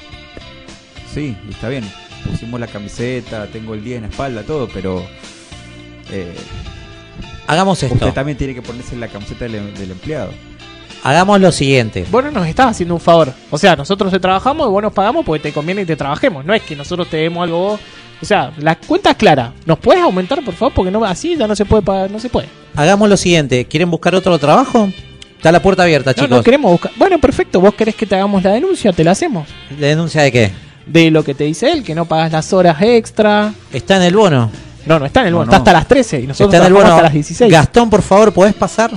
[1.12, 1.84] Sí, y está bien.
[2.30, 5.04] Pusimos la camiseta, tengo el día en la espalda, todo, pero
[6.10, 6.34] eh,
[7.46, 7.94] Hagamos esto.
[7.94, 10.30] usted también tiene que ponerse en la camiseta del, del empleado.
[11.02, 12.06] Hagamos lo siguiente.
[12.10, 13.32] Vos no nos estás haciendo un favor.
[13.50, 16.44] O sea, nosotros te trabajamos y vos nos pagamos porque te conviene y te trabajemos.
[16.44, 17.80] No es que nosotros te demos algo vos.
[18.22, 19.52] O sea, la cuenta es clara.
[19.66, 20.72] ¿Nos puedes aumentar, por favor?
[20.72, 22.48] Porque no así ya no se puede pagar, no se puede.
[22.76, 23.64] Hagamos lo siguiente.
[23.64, 24.88] ¿Quieren buscar otro trabajo?
[25.36, 26.30] Está la puerta abierta, No, chicos.
[26.30, 26.92] no queremos buscar.
[26.96, 27.60] Bueno, perfecto.
[27.60, 29.48] Vos querés que te hagamos la denuncia, te la hacemos.
[29.78, 30.52] ¿La denuncia de qué?
[30.86, 33.52] De lo que te dice él, que no pagas las horas extra.
[33.72, 34.50] Está en el bono.
[34.86, 35.52] No, no está en el No, bono, no.
[35.52, 36.90] está hasta las 13 y nosotros Está en el bono.
[36.90, 37.50] hasta las 16.
[37.50, 38.92] Gastón, por favor, ¿podés pasar?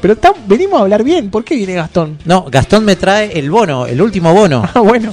[0.00, 1.30] Pero está- venimos a hablar bien.
[1.30, 2.18] ¿Por qué viene Gastón?
[2.24, 4.62] No, Gastón me trae el bono, el último bono.
[4.74, 5.12] Ah, bueno.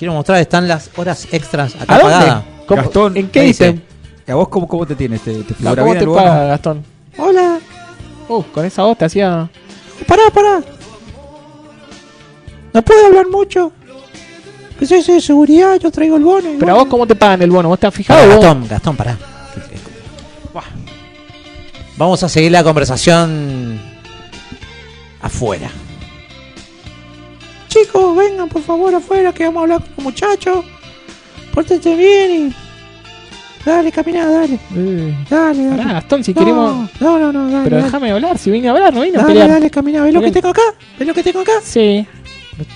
[0.00, 2.14] Quiero mostrar, están las horas extras acá ¿A dónde?
[2.16, 2.44] pagadas.
[2.66, 3.72] ¿Cómo- Gastón, ¿En qué ahí dice?
[3.74, 4.32] dice.
[4.32, 5.20] ¿A vos cómo, cómo te tienes?
[5.20, 6.22] ¿Te, te figura ¿Cómo bien te el bono?
[6.22, 6.84] paga Gastón?
[7.18, 7.58] Hola.
[8.26, 9.50] Uh, con esa voz te hacía.
[10.06, 10.62] Pará, pará.
[12.72, 13.72] No puedo hablar mucho.
[14.78, 16.48] Que soy de seguridad, yo traigo el bono.
[16.58, 17.68] Pero a vos, ¿cómo te pagan el bono?
[17.68, 18.20] ¿Vos te has fijado?
[18.20, 18.42] Pará, vos?
[18.42, 19.18] Gastón, Gastón, pará.
[21.98, 23.78] Vamos a seguir la conversación
[25.20, 25.70] afuera.
[27.82, 30.64] Chicos, vengan por favor afuera que vamos a hablar con los muchachos.
[31.54, 32.54] Pórtense bien y
[33.64, 34.58] Dale, camina, dale.
[34.74, 35.76] Eh, Dale, dale.
[35.82, 36.90] Pará, Gastón, si no, queremos.
[37.00, 37.64] No, no, no, dale.
[37.64, 37.84] Pero dale.
[37.88, 39.50] déjame hablar, si vine a hablar, no vine a Dale, pelear.
[39.50, 40.02] dale, camina.
[40.02, 40.62] ¿Ves lo que tengo acá?
[40.98, 41.52] ¿Ves lo que tengo acá?
[41.62, 42.06] Sí,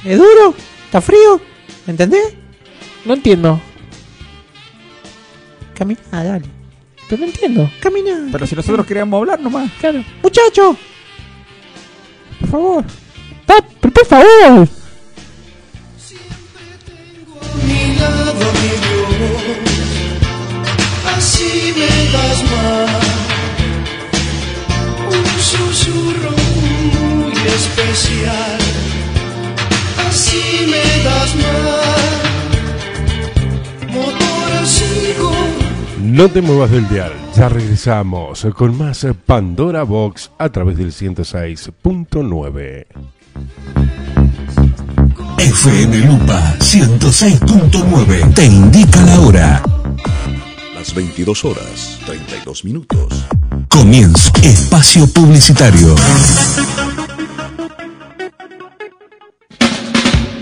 [0.04, 0.54] ¿Es duro?
[0.86, 1.40] ¿Está frío?
[1.86, 2.34] ¿Entendés?
[3.06, 3.60] no entiendo.
[5.74, 6.44] Camina, dale.
[7.08, 7.70] Pero no entiendo.
[7.80, 8.28] Camina.
[8.32, 9.70] Pero si nosotros queríamos hablar nomás.
[9.80, 10.04] Claro.
[10.22, 10.76] Muchacho.
[12.40, 12.84] Por favor.
[13.80, 14.68] Por favor.
[18.38, 19.42] Lado, mi Dios,
[21.16, 22.90] así me das más.
[25.08, 28.58] Un susurro muy especial,
[30.08, 32.24] así me das más.
[33.92, 35.30] Motorcito.
[36.00, 42.86] No te muevas del dial, ya regresamos con más Pandora Box a través del 106.9.
[45.54, 49.62] FM Lupa 106.9 te indica la hora.
[50.74, 53.24] Las 22 horas, 32 minutos.
[53.68, 55.94] Comienzo espacio publicitario.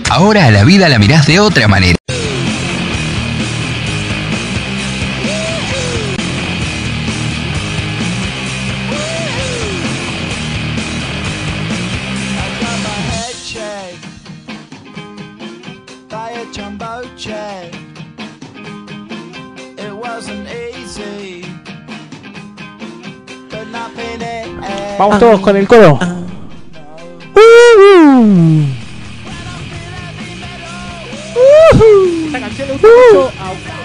[0.09, 1.97] Ahora a la vida la mirás de otra manera.
[24.97, 25.99] Vamos todos con el coro.
[32.25, 33.83] Esta canción le gusta mucho a Octavio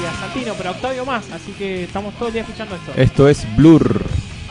[0.00, 2.92] y a Santino, pero a Octavio más, así que estamos todo el día escuchando esto.
[2.96, 4.04] Esto es Blur.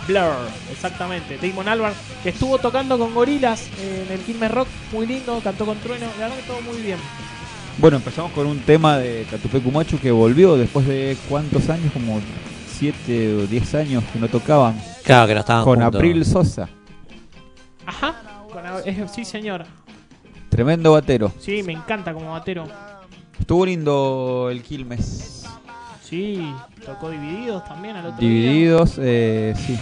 [0.08, 1.38] Blur, exactamente.
[1.42, 5.78] Damon Albarn, que estuvo tocando con gorilas en el Quilmes Rock, muy lindo, cantó con
[5.80, 6.98] trueno, la verdad que todo muy bien.
[7.80, 12.20] Bueno, empezamos con un tema de Catupecu Machu que volvió después de cuántos años, como
[12.78, 14.80] 7 o 10 años que no tocaban.
[15.08, 15.96] Claro que no estaban con juntos.
[16.00, 16.70] April Sosa.
[17.86, 18.16] Ajá,
[18.52, 19.64] con a- es- sí señor,
[20.50, 21.32] Tremendo batero.
[21.40, 22.66] sí, me encanta como batero.
[23.40, 25.46] Estuvo lindo el Quilmes.
[26.04, 26.54] Sí,
[26.86, 28.30] tocó Divididos también al otro día.
[28.30, 29.80] Divididos, eh, sí.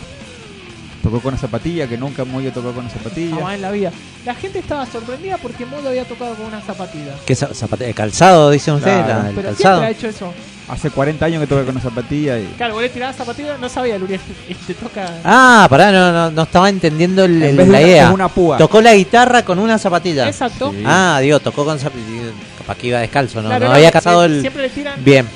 [1.05, 3.35] Tocó con una zapatilla, que nunca muy tocó con una zapatilla.
[3.35, 3.91] Jamás en la vida.
[4.25, 7.13] La gente estaba sorprendida porque Modo había tocado con una zapatilla.
[7.27, 9.05] ¿Qué za- zapate- calzado, dicen ustedes?
[9.05, 9.21] Claro.
[9.21, 9.75] la- el Pero calzado.
[9.81, 10.33] siempre ha hecho eso.
[10.67, 12.45] Hace 40 años que toca con una zapatilla y...
[12.57, 14.19] Claro, vos le tirabas zapatilla, no sabía, Luriel.
[14.65, 15.07] Te toca.
[15.23, 18.11] Ah, pará, no, no, no estaba entendiendo el- En el- vez de la una- idea.
[18.11, 18.57] una púa.
[18.57, 20.27] Tocó la guitarra con una zapatilla.
[20.27, 20.71] Exacto.
[20.71, 20.81] Sí.
[20.83, 22.31] Ah, digo, tocó con zapatilla.
[22.57, 23.49] Capaz que iba descalzo, ¿no?
[23.49, 24.41] Claro, no no, había casado el.
[24.41, 25.27] Siempre le tiran Bien.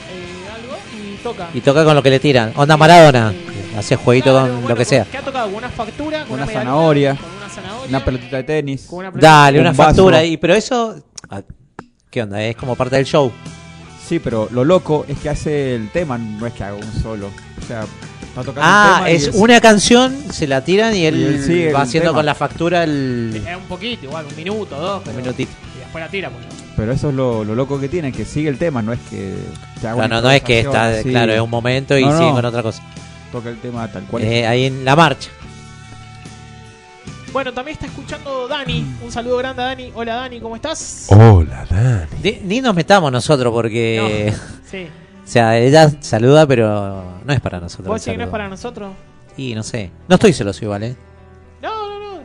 [1.19, 1.49] Toca.
[1.53, 2.51] Y toca con lo que le tiran.
[2.55, 3.33] Onda Maradona.
[3.77, 5.05] Hacía jueguito Claro, con bueno, lo que sea.
[5.05, 5.45] ¿Qué ha tocado?
[5.47, 6.25] ¿Con una factura?
[6.25, 7.15] ¿Con Una zanahoria.
[7.15, 7.87] ¿Con una zanahoria?
[7.89, 8.85] Una pelotita de tenis.
[8.89, 9.83] con una pelota- Dale, Un una vaso.
[9.83, 10.23] factura.
[10.23, 10.95] Y, pero eso.
[11.29, 11.41] ah,
[12.09, 12.41] ¿Qué onda?
[12.43, 13.31] Es como parte del show.
[14.07, 17.27] Sí, pero lo loco es que hace el tema, no es que haga un solo.
[17.27, 21.17] O sea, está tocando un Ah, y es una canción, se la tiran y él,
[21.19, 22.17] Y él sigue va haciendo tema.
[22.17, 23.43] con la factura el.
[23.47, 25.03] Es un poquito, igual, un minuto, dos.
[25.07, 25.51] Un minutito.
[25.75, 26.43] Y después la tira, pues.
[26.75, 29.35] Pero eso es lo, lo loco que tiene, que sigue el tema, no es que...
[29.81, 31.09] que haga No, no, no es que está, así.
[31.09, 32.17] claro, es un momento y No, no.
[32.17, 32.81] sigue con otra cosa.
[33.31, 34.23] Toca el tema tal cual.
[34.23, 35.29] Eh, ahí en la marcha.
[37.31, 38.83] Bueno, también está escuchando Dani.
[39.03, 39.91] Un saludo grande a Dani.
[39.93, 41.07] Hola Dani, ¿cómo estás?
[41.09, 42.07] Hola, Dani.
[42.23, 44.33] Ni, ni nos metamos nosotros porque.
[44.33, 44.37] No,
[44.71, 44.87] sí.
[45.23, 47.87] O sea, ella saluda, pero no es para nosotros.
[47.87, 48.93] ¿Vos decís que no es para nosotros?
[49.37, 49.91] Y no sé.
[50.07, 50.95] No estoy celoso igual, ¿eh?
[51.61, 52.21] No, no, no.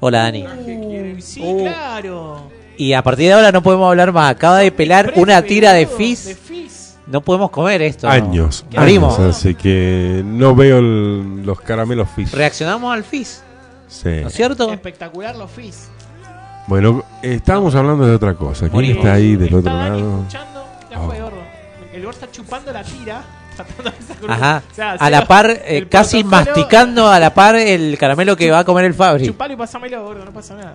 [0.00, 0.44] Hola, Dani.
[0.46, 1.62] Uy, sí, Uh.
[1.62, 2.50] claro.
[2.78, 4.30] Y a partir de ahora no podemos hablar más.
[4.30, 6.24] Acaba de pelar una tira de fizz.
[6.26, 6.94] De fizz.
[7.06, 8.08] No podemos comer esto.
[8.08, 9.18] Años, Abrimos.
[9.18, 12.32] años, así que no veo el- los caramelos fizz.
[12.32, 13.42] Reaccionamos al fizz.
[13.88, 14.08] Sí.
[14.22, 14.72] ¿No es cierto?
[14.72, 15.88] Espectacular los fizz.
[16.66, 18.60] Bueno, estábamos hablando de otra cosa.
[18.68, 18.98] ¿Quién Morimos.
[18.98, 20.18] está ahí del otro lado?
[20.20, 20.64] escuchando.
[20.90, 21.06] Ya Oh.
[21.06, 21.36] fue, gordo.
[21.92, 23.22] El gordo está chupando la tira.
[23.58, 24.62] tratando de sacar- Ajá.
[24.70, 28.36] o sea, A la par, eh, el casi protocolo- masticando a la par el caramelo
[28.36, 29.26] que va a comer el Fabri.
[29.26, 30.74] Chupalo y pasámelo, gordo, no pasa nada.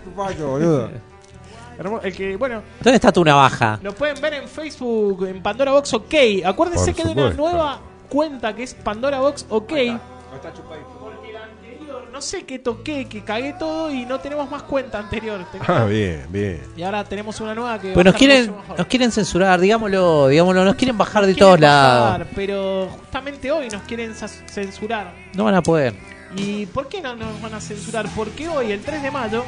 [1.78, 3.78] Hermo- El que, bueno, ¿Dónde está tu navaja?
[3.82, 6.14] lo pueden ver en Facebook, en Pandora Box OK.
[6.44, 7.42] Acuérdense Por que hay una supuesto.
[7.42, 9.72] nueva cuenta que es Pandora Box OK.
[9.72, 14.98] Porque la anterior, no sé qué toqué, que cagué todo y no tenemos más cuenta
[14.98, 15.44] anterior.
[15.50, 16.62] Tenemos- Ah, bien, bien.
[16.76, 17.92] Y ahora tenemos una nueva que.
[17.92, 18.78] Pues va a nos estar quieren, mucho mejor.
[18.78, 22.26] nos quieren censurar, digámoslo, digámoslo, nos quieren bajar de Quieren todos lados.
[22.34, 25.12] Pero justamente hoy nos quieren censurar.
[25.34, 25.94] No van a poder.
[26.36, 28.06] ¿Y por qué no nos van a censurar?
[28.14, 29.44] Porque hoy, el 3 de mayo,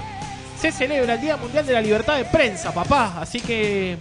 [0.63, 3.17] se celebra el Día Mundial de la Libertad de Prensa, papá.
[3.21, 3.97] Así que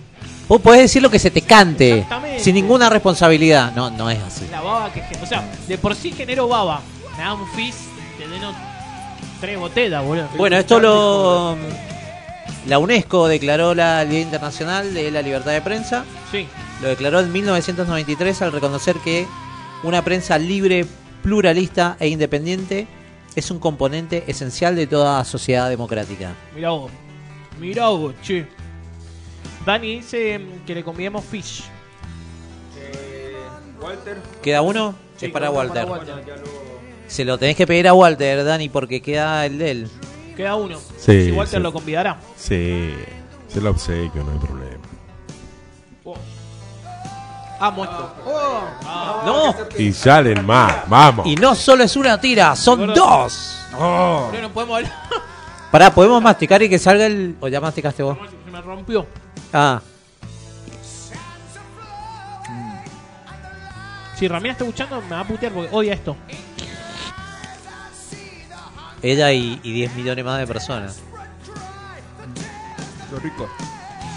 [0.48, 2.06] Vos podés decir lo que se te cante,
[2.38, 3.74] sin ninguna responsabilidad.
[3.74, 4.48] No, no es así.
[4.52, 5.02] la baba que...
[5.24, 6.82] O sea, de por sí genero baba.
[7.18, 7.78] Me da un fizz,
[8.16, 8.54] te deno
[9.40, 10.28] tres botellas, boludo.
[10.38, 11.58] Bueno, esto lo...
[12.68, 16.48] La UNESCO declaró la Día Internacional de la Libertad de Prensa Sí.
[16.84, 19.26] Lo declaró en 1993 al reconocer que
[19.82, 20.86] una prensa libre,
[21.24, 22.88] pluralista e independiente
[23.36, 26.34] es un componente esencial de toda sociedad democrática.
[26.56, 26.92] Mirá vos.
[27.60, 28.48] Mirá vos, che.
[29.66, 31.64] Dani dice que le convidemos fish.
[33.82, 34.18] Walter.
[34.42, 34.96] ¿Queda uno?
[35.18, 35.86] Sí, es para Walter.
[35.86, 36.24] Walter.
[37.08, 39.90] Se lo tenés que pedir a Walter, Dani, porque queda el de él.
[40.38, 40.80] Queda uno.
[40.98, 41.64] Sí, si Walter sí.
[41.64, 42.20] lo convidará.
[42.38, 42.94] Sí,
[43.48, 44.81] se lo obsequio, no hay problema.
[47.62, 48.16] Amo esto.
[48.84, 49.56] Ah, ¡No!
[49.78, 51.28] Y salen más, vamos.
[51.28, 53.56] Y no solo es una tira, son dos.
[53.78, 54.32] Oh.
[54.34, 54.92] no, no podemos hablar.
[55.72, 57.38] Pará, ¿podemos masticar y que salga el...?
[57.40, 58.18] ¿O ya masticaste vos?
[58.46, 59.06] Se me rompió.
[59.54, 59.80] Ah,
[64.18, 66.16] Si Ramírez está escuchando, me va a putear porque odia esto.
[69.02, 71.00] ella y, y 10 millones más de personas.
[73.12, 73.50] Lo rico.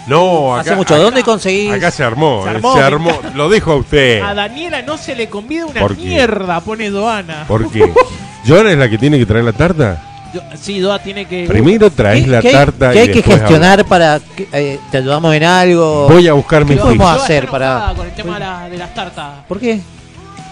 [0.07, 0.95] No, acá, Hace mucho.
[0.95, 1.73] acá- ¿Dónde conseguís?
[1.73, 3.31] Acá se armó, Se eh, armó, se.
[3.37, 4.21] Lo dejo a usted.
[4.23, 7.45] A Daniela no se le convida una mierda, pone Doana.
[7.49, 7.91] ¿Por qué?
[8.47, 10.03] ¿Joana es la que tiene que traer la tarta?
[10.35, 11.47] Yo- sí, Doa tiene que.
[11.47, 14.81] Primero traes ¿Qué- la qué hay- tarta ¿Qué y hay que gestionar para que eh,
[14.91, 16.09] te ayudamos en algo?
[16.09, 16.99] Voy a buscar mi ¿Qué fish.
[16.99, 19.31] Doa hacer para- con el tema de, la- de las tartas.
[19.49, 19.81] ¿Por qué?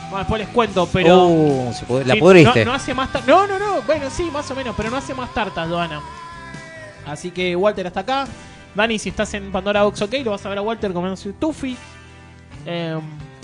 [0.08, 1.26] Bueno, después les cuento, pero.
[1.26, 2.64] Uh, se pud- la Sí, pudriste.
[2.64, 3.08] No, no hace más.
[3.26, 3.82] No, no, no.
[3.86, 6.00] Bueno, sí, más o menos, pero no hace más tartas, Doana.
[7.06, 8.26] Así que Walter hasta acá.
[8.74, 11.32] Dani, si estás en Pandora Box OK, lo vas a ver a Walter comiendo su
[11.34, 11.76] tufi.
[12.66, 12.98] Eh,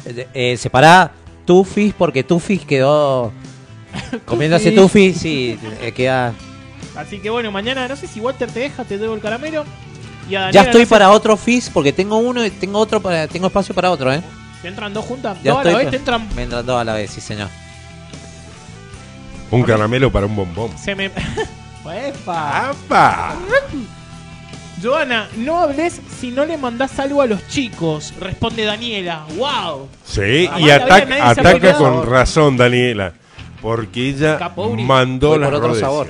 [0.04, 1.10] Eh, eh, separá
[1.44, 3.32] Tufis porque Tufis quedó
[4.24, 5.08] comiéndose Tufi.
[5.10, 6.32] Tufi, sí, eh, queda.
[6.96, 9.64] así que bueno, mañana no sé si Walter te deja, te debo el caramelo.
[10.30, 13.00] Y a Ya estoy no sé- para otro Fizz porque tengo uno y tengo otro
[13.00, 14.22] para tengo espacio para otro, ¿eh?
[14.62, 15.38] ¿Te entran dos juntas?
[15.42, 16.28] Ya dos a la estoy vez, te entran.
[16.36, 17.48] Me entran dos a la vez, sí, señor.
[19.50, 20.76] Un caramelo para un bombón.
[20.78, 21.06] Se me.
[21.86, 23.34] ¡Epa!
[24.82, 29.24] Joana, no hables si no le mandás algo a los chicos, responde Daniela.
[29.36, 29.88] ¡Wow!
[30.04, 33.12] Sí, y ataca, con razón, Daniela.
[33.60, 34.84] Porque ella Capouri.
[34.84, 36.06] mandó Voy las por otro sabor.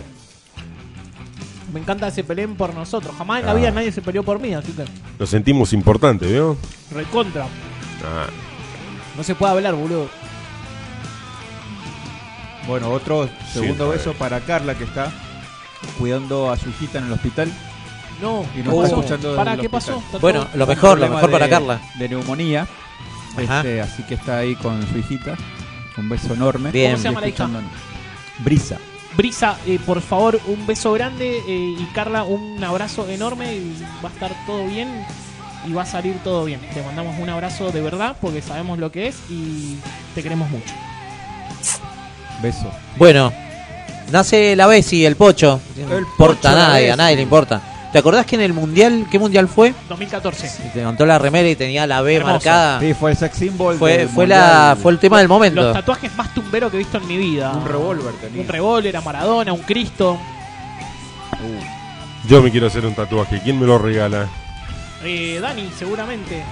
[1.73, 3.15] Me encanta que se peleen por nosotros.
[3.17, 3.53] Jamás en Ah.
[3.53, 4.85] la vida nadie se peleó por mí, así que.
[5.19, 6.57] Lo sentimos importante, ¿vio?
[6.91, 7.45] Recontra.
[8.05, 8.27] Ah,
[9.17, 10.09] No se puede hablar, boludo.
[12.67, 15.11] Bueno, otro segundo Sí, beso para Carla que está
[15.99, 17.51] cuidando a su hijita en el hospital.
[18.21, 18.85] No, Y no Oh.
[18.85, 20.03] está escuchando ¿Para qué pasó?
[20.21, 21.81] Bueno, lo mejor, lo mejor para de- Carla.
[21.99, 22.67] De neumonía.
[23.37, 25.37] Este, así que está ahí con su hijita.
[25.97, 26.71] Un beso enorme.
[26.71, 26.93] Bien.
[26.93, 27.45] ¿Cómo se llama la hija?
[27.45, 27.71] Escuchándonos.
[28.41, 28.77] Brisa.
[29.17, 34.09] Brisa, eh, por favor, un beso grande eh, y Carla, un abrazo enorme y va
[34.09, 34.89] a estar todo bien
[35.67, 36.61] y va a salir todo bien.
[36.73, 39.77] Te mandamos un abrazo de verdad porque sabemos lo que es y
[40.15, 40.73] te queremos mucho.
[42.43, 42.71] Beso.
[42.97, 43.33] Bueno,
[44.13, 45.61] nace la Bessi, el Pocho.
[45.77, 47.61] No El importa Pocho, a nadie, a nadie le importa.
[47.93, 49.73] ¿Te acordás que en el mundial, qué mundial fue?
[49.89, 50.67] 2014.
[50.67, 52.33] Y te levantó la remera y tenía la B Hermoso.
[52.35, 52.81] marcada.
[52.81, 53.77] Sí, fue el sex symbol.
[53.79, 54.41] Fue, del fue, mundial.
[54.41, 55.63] la, fue el tema del momento.
[55.63, 57.51] Los tatuajes más tumberos que he visto en mi vida.
[57.53, 58.43] Un revólver tenía.
[58.43, 60.19] Un revólver, a Maradona, un Cristo.
[62.29, 63.41] yo me quiero hacer un tatuaje.
[63.43, 64.29] ¿Quién me lo regala?
[65.03, 66.43] Eh, Dani, seguramente.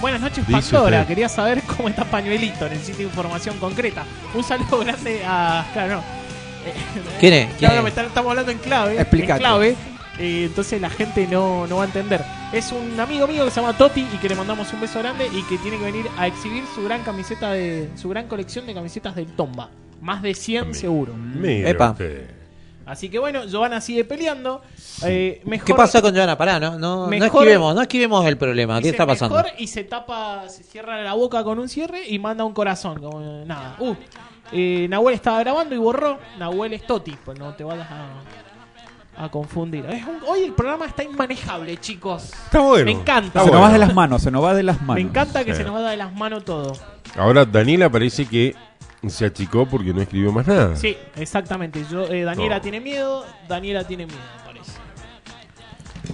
[0.00, 0.98] Buenas noches, Dice Pandora.
[1.00, 1.08] usted.
[1.08, 2.68] Quería saber cómo está Pañuelito.
[2.68, 4.04] Necesito información concreta.
[4.34, 5.64] Un saludo grande a.
[5.72, 6.02] Claro, no.
[7.18, 7.46] ¿Quién es?
[7.58, 7.96] ¿Quién Claro, es?
[7.96, 9.00] me estamos hablando en clave.
[9.00, 9.32] Explícate.
[9.32, 9.76] En clave.
[10.18, 12.24] Eh, entonces la gente no, no va a entender.
[12.52, 15.26] Es un amigo mío que se llama Toti y que le mandamos un beso grande
[15.26, 17.88] y que tiene que venir a exhibir su gran camiseta de.
[17.96, 19.70] su gran colección de camisetas del Tomba.
[20.00, 21.14] Más de 100 seguro.
[21.14, 21.90] Mira Epa.
[21.90, 22.38] usted.
[22.88, 24.62] Así que bueno, Giovanna sigue peleando.
[25.04, 26.38] Eh, mejor, ¿Qué pasa con Joana?
[26.38, 28.80] Pará, no, no, no esquivemos, no esquivemos el problema.
[28.80, 29.36] ¿Qué está pasando?
[29.36, 32.98] mejor y se tapa, se cierra la boca con un cierre y manda un corazón.
[32.98, 33.76] Como nada.
[33.78, 33.94] Uh,
[34.52, 36.18] eh, Nahuel estaba grabando y borró.
[36.38, 38.06] Nahuel es Toti, pues no te vayas a,
[39.18, 39.84] a confundir.
[39.86, 42.24] Es un- hoy el programa está inmanejable, chicos.
[42.44, 42.84] Está bueno.
[42.84, 43.26] Me encanta.
[43.26, 43.62] Está Se nos bueno.
[43.66, 44.94] va de las manos, se nos va de las manos.
[44.94, 45.58] Me encanta que Sí.
[45.58, 46.72] se nos vaya de las manos todo.
[47.16, 48.54] Ahora Daniela parece que
[49.06, 50.76] se achicó porque no escribió más nada.
[50.76, 51.84] Sí, exactamente.
[51.90, 52.60] Yo, eh, Daniela No.
[52.62, 54.72] tiene miedo, Daniela tiene miedo, me parece.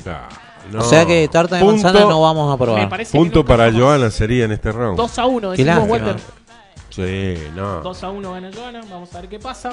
[0.07, 0.29] Ah,
[0.73, 0.81] no.
[0.81, 2.89] O sea que tarta de Punto- manzana no vamos a Me probar.
[2.89, 3.81] parece que Punto nunca para jamás.
[3.81, 4.97] Joana sería en este round.
[4.97, 6.07] 2 a 1, Qué decimos lástima.
[6.09, 6.21] Walter.
[6.91, 7.81] Sí, no.
[7.81, 9.71] 2 a 1 gana Joana, vamos a ver qué pasa.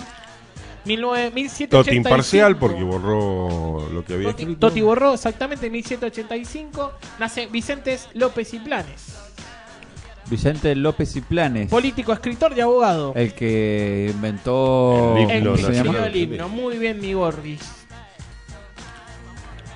[0.86, 1.96] 19, Toti 1785.
[1.96, 4.68] imparcial porque borró lo que había Toti, escrito.
[4.68, 6.94] Toti borró exactamente en 1785.
[7.20, 9.18] Nace Vicentes López y Planes.
[10.30, 11.70] Vicente López y Planes.
[11.70, 13.14] Político, escritor y abogado.
[13.16, 15.16] El que inventó.
[15.18, 16.50] El El himno escribió el himno.
[16.50, 17.62] Muy bien, mi Gordis.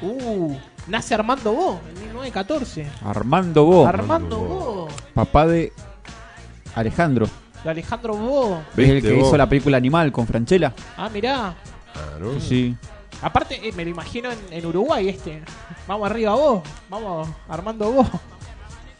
[0.02, 0.56] Uh,
[0.88, 2.88] nace Armando Bo en 1914.
[3.04, 3.88] Armando Bo.
[3.88, 4.88] Armando Bo.
[5.14, 5.72] Papá de
[6.74, 7.28] Alejandro.
[7.66, 8.62] De Alejandro Bo.
[8.78, 9.28] Es el ¿Viste que vos?
[9.28, 10.72] hizo la película Animal con Franchella.
[10.96, 11.56] Ah, mirá.
[11.92, 12.40] Claro.
[12.40, 12.76] Sí.
[13.22, 15.42] Aparte, eh, me lo imagino en, en Uruguay este.
[15.88, 16.62] Vamos arriba vos.
[16.90, 18.08] Vamos Armando Bo.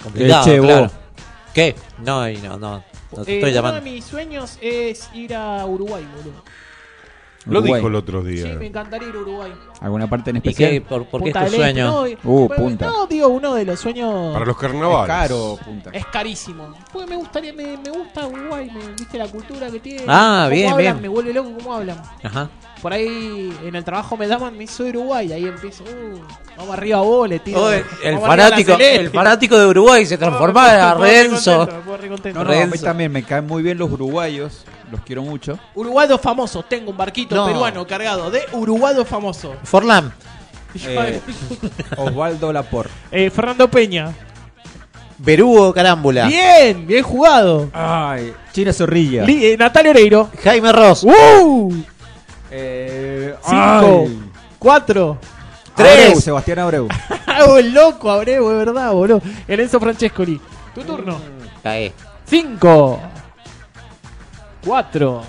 [0.04, 0.92] Complicado, che, vos.
[1.54, 1.76] ¿Qué?
[2.00, 2.84] No, no, no.
[3.16, 3.82] No te Eh, estoy uno llamando.
[3.82, 6.44] de mis sueños es ir a Uruguay, boludo.
[7.46, 7.80] Lo Uruguay.
[7.80, 8.56] dijo el otro Sí, día.
[8.56, 9.52] me encantaría ir a Uruguay.
[9.82, 10.72] ¿Alguna parte en ¿Y especial?
[10.72, 10.82] qué?
[10.82, 11.86] ¿Por, por qué es tu Este, sueño?
[11.92, 12.86] no, y- Uh, punta.
[12.88, 15.08] No, digo, uno de los sueños Para los Es carnavales.
[15.08, 15.90] caro, punta.
[15.94, 16.74] es carísimo.
[16.92, 20.04] Porque me gustaría, me, me gusta Uruguay, me, viste la cultura que tiene.
[20.08, 21.02] Ah, cómo bien, hablan, bien.
[21.04, 22.02] Me vuelve loco cómo hablan.
[22.24, 22.50] Ajá.
[22.82, 26.20] Por ahí en el trabajo me llaman, me soy Uruguay, ahí empiezo, uh,
[26.58, 27.64] vamos arriba vos, le tiro.
[27.64, 31.66] Oh, el, el fanático, el fanático de Uruguay se transformaba en Renzo.
[31.66, 31.72] No,
[32.34, 32.86] no, a mí Renzo.
[32.86, 34.66] también me caen muy bien los uruguayos.
[34.96, 35.58] Los quiero mucho.
[35.76, 37.46] Uruguayo famoso, tengo un barquito No.
[37.48, 39.56] peruano cargado de Uruguayo famoso.
[39.64, 40.14] Forlán.
[40.88, 41.22] Eh,
[41.98, 42.90] Osvaldo Lapor.
[43.10, 44.14] Eh, Fernando Peña.
[45.18, 46.28] Berugo Carámbula.
[46.28, 47.70] Bien, bien jugado.
[47.74, 49.24] Ay, China Zorrilla.
[49.24, 50.30] Li- eh, Natalia Oreiro.
[50.44, 51.04] Jaime Ross.
[51.06, 51.74] ¡Uh!
[52.52, 54.04] Eh, Cinco.
[54.06, 54.20] ay.
[54.60, 55.18] Cuatro.
[55.76, 56.08] Tres.
[56.08, 56.88] Abreu, Sebastián Abreu.
[57.58, 59.22] El loco, Abreu, de verdad, boludo.
[59.48, 60.42] El Enzo Francescoli.
[60.74, 61.18] Tu turno.
[61.64, 61.94] Cae.
[62.26, 63.00] Cinco.
[64.66, 65.24] Cuatro.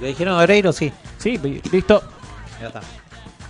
[0.00, 0.72] ¿Le dijeron Oreiro?
[0.72, 0.92] Sí.
[1.18, 1.38] Sí,
[1.70, 2.02] listo.
[2.60, 2.80] Ya está.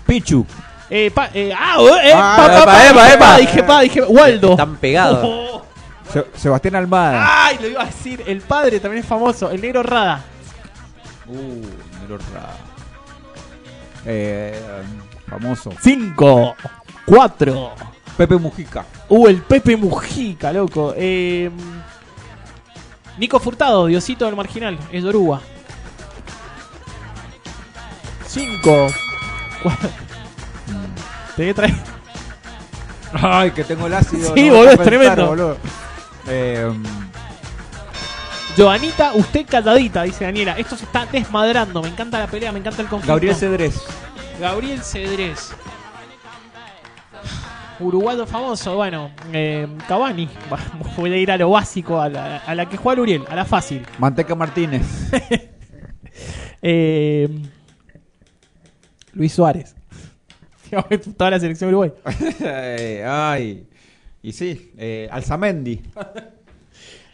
[0.06, 0.44] Pichu.
[0.88, 3.36] Eh, pa, eh, ah, eh, Ah, pa, pa, epa, epa.
[3.38, 4.52] dije pa, dije Waldo.
[4.52, 5.20] Están pegados.
[5.24, 5.62] Oh.
[6.12, 7.46] Se- Sebastián Almada.
[7.46, 8.22] Ay, lo iba a decir.
[8.26, 9.50] El padre también es famoso.
[9.50, 10.22] El negro Rada.
[11.26, 11.66] Uh,
[12.02, 12.50] Nero Ra.
[14.04, 14.60] Eh,
[15.28, 15.72] famoso.
[15.82, 16.54] Cinco.
[17.04, 17.72] Cuatro.
[18.16, 18.84] Pepe Mujica.
[19.08, 20.94] Uh, el Pepe Mujica, loco.
[20.96, 21.50] Eh,
[23.18, 24.78] Nico Furtado, Diosito del Marginal.
[24.92, 25.40] Es de.
[28.26, 28.88] Cinco.
[29.62, 29.88] Cuatro.
[31.36, 31.74] Te voy a traer.
[33.12, 34.34] Ay, que tengo el ácido.
[34.34, 35.26] Sí, no boludo, es pensar, tremendo.
[35.26, 35.56] boludo.
[36.28, 36.72] Eh,
[38.56, 40.52] Joanita, usted catadita, dice Daniela.
[40.52, 41.82] Esto se está desmadrando.
[41.82, 43.12] Me encanta la pelea, me encanta el conflicto.
[43.12, 43.82] Gabriel Cedrés.
[44.40, 45.52] Gabriel Cedrés.
[47.80, 50.28] Uruguayo famoso, bueno, eh, Cavani.
[50.52, 50.58] Va-
[50.96, 53.44] Voy a ir a lo básico, a la, a la que juega Uriel, a la
[53.44, 53.82] fácil.
[53.98, 54.82] Manteca Martínez.
[56.62, 57.28] Eh,
[59.12, 59.76] Luis Suárez.
[61.16, 61.92] Toda la selección de Uruguay.
[63.06, 63.66] Ay.
[64.22, 65.82] Y sí, eh, Alzamendi.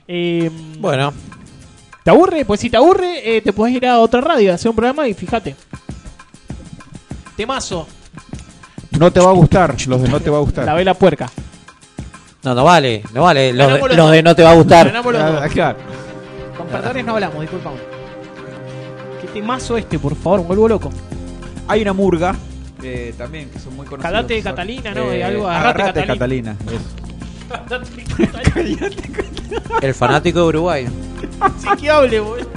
[0.08, 0.48] Eh,
[0.78, 1.12] Bueno,
[2.04, 2.44] ¿Te aburre?
[2.44, 5.14] Pues si te aburre, eh, te puedes ir a otra radio, hacer un programa y
[5.14, 5.54] fíjate.
[7.36, 7.86] Temazo,
[8.98, 9.74] No te va a gustar.
[9.86, 10.64] Los de no te va a gustar.
[10.64, 11.30] la vela puerca.
[12.44, 13.02] no, no vale.
[13.14, 13.52] No vale.
[13.52, 14.10] Los, de, los los dos.
[14.12, 14.92] de no te va a gustar.
[14.96, 15.78] Ah, claro.
[16.56, 17.76] Con perdones no hablamos, disculpame.
[19.20, 20.40] ¿Qué temazo este, por favor?
[20.40, 20.90] Me vuelvo loco.
[21.68, 22.34] Hay una murga.
[22.82, 24.12] eh, también que son muy conocidos.
[24.12, 25.10] Cadate de Catalina, ¿no?
[25.12, 26.56] eh, Algo, agarrate Agarrate Catalina.
[26.58, 26.76] Catalina.
[26.76, 27.52] eso.
[29.82, 30.86] El fanático de Uruguay.
[31.58, 32.48] Sí que hable, boludo.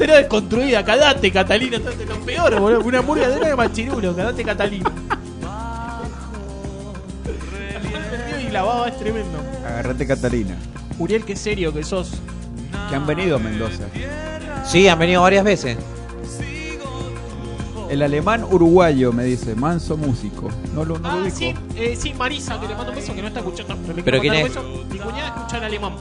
[0.00, 2.80] Cero desconstruida, cadate, Catalina, esto es lo peor, boludo.
[2.80, 4.90] Una murga de de machirulo, cadate, Catalina.
[8.42, 9.38] y la baba es tremendo.
[9.62, 10.56] Agarrate Catalina.
[10.98, 12.12] Uriel, qué serio que sos.
[12.88, 13.84] Que han venido a Mendoza.
[14.64, 15.76] Sí, han venido varias veces.
[17.90, 20.48] El alemán uruguayo me dice, manso músico.
[20.74, 21.36] No lo, no lo Ah, dijo.
[21.36, 23.76] sí, eh, sí, Marisa, que le mando un beso, que no está escuchando.
[23.86, 24.62] ¿Pero quiero quién beso.
[24.90, 25.92] Mi cuñada escucha en alemán.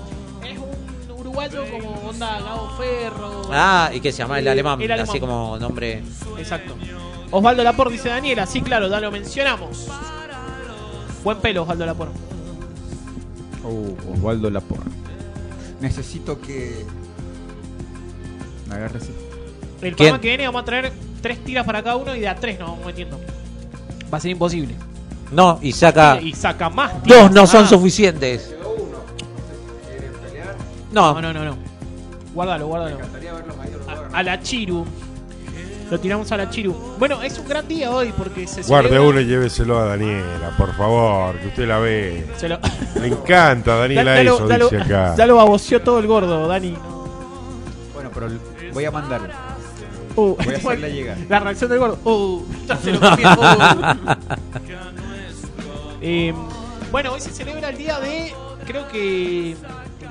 [1.48, 3.42] Como onda Gabo Ferro.
[3.52, 5.10] Ah, y que se llama el alemán, el alemán.
[5.10, 6.04] así como nombre.
[6.38, 6.76] Exacto.
[7.32, 9.88] Osvaldo Lapor dice Daniela, sí, claro, ya lo mencionamos.
[11.24, 12.10] Buen pelo, Osvaldo Lapor.
[13.64, 14.80] Oh, Osvaldo Lapor.
[15.80, 16.86] Necesito que.
[18.68, 19.12] Me agarre así.
[19.82, 19.96] El ¿Quién?
[19.96, 22.60] programa que viene vamos a traer tres tiras para cada uno y de a tres
[22.60, 23.20] nos vamos metiendo.
[24.14, 24.76] Va a ser imposible.
[25.32, 26.20] No, y saca.
[26.22, 27.24] Y saca más tiras.
[27.24, 27.68] Dos no son Ah.
[27.70, 28.56] suficientes.
[30.92, 31.58] No, No, no, no, no.
[32.34, 32.98] Guárdalo, guárdalo.
[33.88, 34.86] A, a la Chiru.
[35.90, 36.74] Lo tiramos a la Chiru.
[37.00, 40.52] Bueno, es un gran día hoy porque se Guarde celebra- uno y lléveselo a Daniela,
[40.58, 42.28] por favor, que usted la ve.
[42.38, 42.60] se lo-
[43.02, 45.16] Le encanta Daniela lo- eso, dice acá.
[45.18, 46.76] Ya lo baboseó todo el gordo, Dani.
[47.96, 48.38] Bueno, pero l-
[48.74, 49.30] voy a mandarlo.
[50.16, 51.18] Uh, Voy a hacerle llegar.
[51.30, 51.98] La reacción del gordo.
[52.04, 53.30] Uh, ya se lo comió.
[53.32, 54.16] Uh.
[56.02, 56.34] Eh,
[56.92, 58.34] bueno, hoy se celebra el día de.
[58.66, 59.56] Creo que.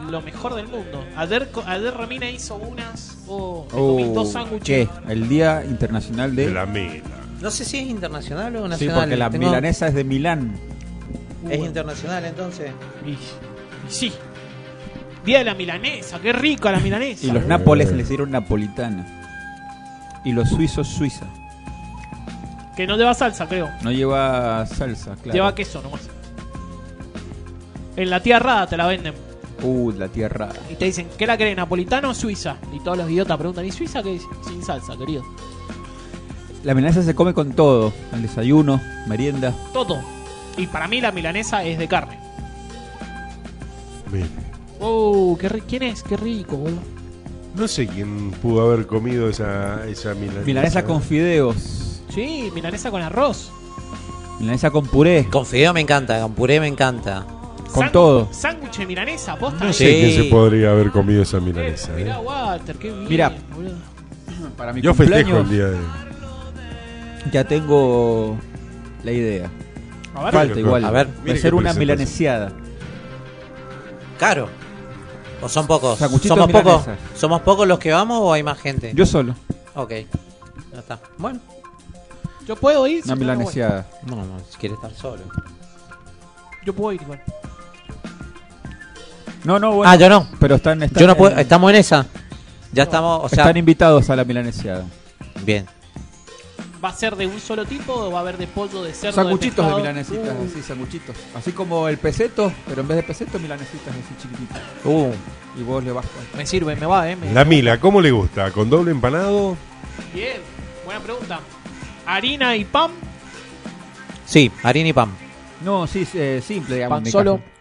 [0.08, 1.04] Lo mejor del mundo.
[1.16, 3.18] Ayer, ayer Romina hizo unas.
[3.26, 4.88] Oh, me comí Oh, dos sándwiches.
[4.88, 5.12] ¿Qué?
[5.12, 6.46] El Día Internacional de.
[6.46, 7.02] De la mina.
[7.40, 9.00] No sé si es internacional o sí, nacional.
[9.00, 10.58] porque la Tengo- milanesa es de Milán.
[11.48, 12.72] Es internacional entonces.
[13.06, 13.18] Y, y
[13.88, 14.12] sí.
[15.24, 16.18] Día de la milanesa.
[16.20, 17.26] Qué rica la milanesa.
[17.26, 19.06] Y los nápoles les dieron napolitana.
[20.24, 21.26] Y los suizos suiza.
[22.76, 23.68] Que no lleva salsa, creo.
[23.82, 25.32] No lleva salsa, claro.
[25.32, 26.08] Lleva queso nomás.
[27.96, 29.14] En la tía Rada te la venden.
[29.62, 30.50] Uh, la tierra.
[30.70, 32.56] Y te dicen, ¿qué la querés, napolitana o suiza?
[32.72, 34.22] Y todos los idiotas preguntan, ¿y suiza qué es?
[34.46, 35.22] Sin salsa, querido.
[36.64, 37.92] La milanesa se come con todo.
[38.12, 39.54] Al desayuno, merienda.
[39.72, 40.00] Todo.
[40.56, 42.18] Y para mí la milanesa es de carne.
[44.12, 44.26] Mire,
[44.80, 46.02] Oh, qué ri- ¿quién es?
[46.04, 46.78] Qué rico, boludo.
[47.56, 50.46] No sé quién pudo haber comido esa, esa milanesa.
[50.46, 52.00] Milanesa con fideos.
[52.14, 53.50] Sí, milanesa con arroz.
[54.38, 55.26] Milanesa con puré.
[55.30, 57.26] Con fideo me encanta, con puré me encanta.
[57.78, 58.28] Con todo.
[58.32, 59.64] Sándwich de milanesa, posta.
[59.64, 59.72] No eh.
[59.72, 60.00] sé Sí.
[60.14, 61.92] quién se podría haber comido esa Eh, milanesa.
[61.92, 62.22] mirá, ¿eh?
[62.24, 63.08] Walter, qué bien.
[63.08, 63.32] Mira.
[63.54, 63.74] boludo.
[64.56, 65.78] Para mi Yo festejo el día de.
[67.32, 68.36] ya tengo
[69.04, 69.50] la idea.
[70.14, 70.32] A ver.
[70.34, 70.84] Falta igual.
[70.84, 71.06] a ver.
[71.08, 72.52] Va a mire ser qué una milanesiada.
[74.18, 74.48] Caro.
[75.40, 75.98] ¿O son pocos?
[75.98, 76.82] ¿Somos pocos?
[77.14, 78.92] ¿Somos pocos los que vamos o hay más gente?
[78.94, 79.34] Yo solo.
[79.74, 79.90] Ok.
[80.72, 80.98] Ya está.
[81.16, 81.38] Bueno.
[82.46, 83.04] Yo puedo ir.
[83.04, 83.86] Una milanesiada.
[84.06, 85.22] No, no, si quiere estar solo.
[86.64, 87.20] Yo puedo ir igual.
[89.48, 89.90] No, no, bueno.
[89.90, 90.28] Ah, yo no.
[90.38, 91.32] Pero están, están Yo no puedo.
[91.32, 92.04] en- Estamos en esa.
[92.70, 93.44] Ya estamos, o sea.
[93.44, 94.84] están invitados a la milanesiada.
[95.42, 95.64] Bien.
[96.84, 99.14] ¿Va a ser de un solo tipo o va a haber de pollo, de cerdo,
[99.14, 101.16] Sanguchitos de, milanesitas, Uh, así, sanguchitos.
[101.34, 104.60] Así como el peseto, pero en vez de peseto, milanesitas así chiquititas.
[104.84, 105.12] Uh.
[105.58, 106.38] Y vos le vas con...
[106.38, 107.16] Me sirve, me va, eh.
[107.16, 108.50] me- La mila, ¿cómo le gusta?
[108.52, 109.56] ¿Con doble empanado?
[110.12, 110.42] Bien,
[110.84, 111.40] buena pregunta.
[112.04, 112.90] Harina y pan.
[114.26, 115.08] Sí, harina y pan.
[115.64, 116.98] No, sí, eh, simple, digamos.
[117.00, 117.36] Pan solo.
[117.38, 117.57] caso.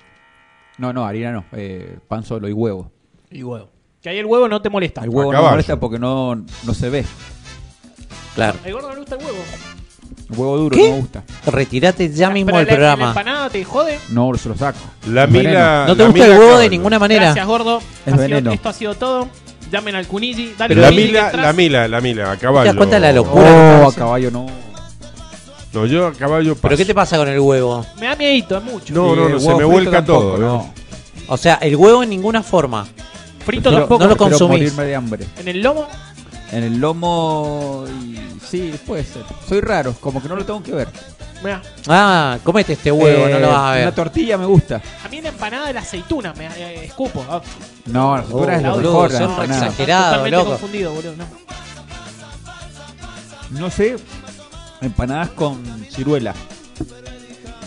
[0.78, 1.46] No, no, harina no.
[1.54, 2.92] eh, pan solo y huevo.
[3.32, 3.70] Y huevo.
[4.02, 5.02] Que ahí el huevo no te molesta.
[5.04, 7.04] El huevo no me molesta porque no, no se ve.
[8.36, 8.58] Claro.
[8.64, 9.38] El gordo no le gusta el huevo.
[10.30, 10.84] El huevo duro ¿Qué?
[10.90, 11.24] no me gusta.
[11.48, 13.08] Retirate ya mismo Pero del la- La programa.
[13.10, 14.00] empanada te jode.
[14.10, 14.78] No, se lo saco.
[15.08, 15.86] La mila.
[15.88, 16.70] No te la gusta el mila huevo de caballo.
[16.70, 17.24] ninguna manera.
[17.26, 17.78] Gracias, gordo.
[17.78, 18.52] Es Ha sido- veneno.
[18.52, 19.28] esto ha sido todo.
[19.72, 20.54] Llamen al Kuniji.
[20.58, 21.46] Dale La que mila, entras.
[21.46, 22.64] la mila, la mila, a caballo.
[22.64, 23.82] ¿Te das cuenta la locura?
[23.84, 24.46] Oh, a caballo no.
[25.74, 26.62] No, yo a caballo paso.
[26.64, 27.86] ¿Pero qué te pasa con el huevo?
[28.00, 28.94] Me da miedito, es mucho.
[28.94, 30.38] No, no, Sí, no, se me vuelca tampoco, todo.
[30.38, 30.48] No.
[30.48, 30.74] ¿no?
[31.28, 32.86] O sea, el huevo en ninguna forma.
[33.46, 34.04] Frito Prefiero- tampoco.
[34.04, 34.60] no lo consumís.
[34.60, 35.26] morirme de hambre.
[35.38, 35.88] En el lomo.
[36.52, 38.18] En el lomo y...
[38.50, 39.24] Sí, puede ser.
[39.48, 40.88] Soy raro, como que no lo tengo que ver.
[41.44, 43.82] Mirá, Ah, comete este huevo, Eh, no lo vas a ver.
[43.84, 44.82] Una tortilla me gusta.
[45.06, 47.24] a mí la empanada de la aceituna me eh, escupo.
[47.30, 47.42] Ah,
[47.88, 49.12] No, la aceituna es lo boludo, mejor.
[49.12, 50.06] la son exagerados.
[50.06, 50.50] totalmente loco.
[50.52, 51.14] confundido, boludo.
[51.18, 51.26] No.
[53.60, 53.96] No sé,
[54.82, 56.34] empanadas con ciruela.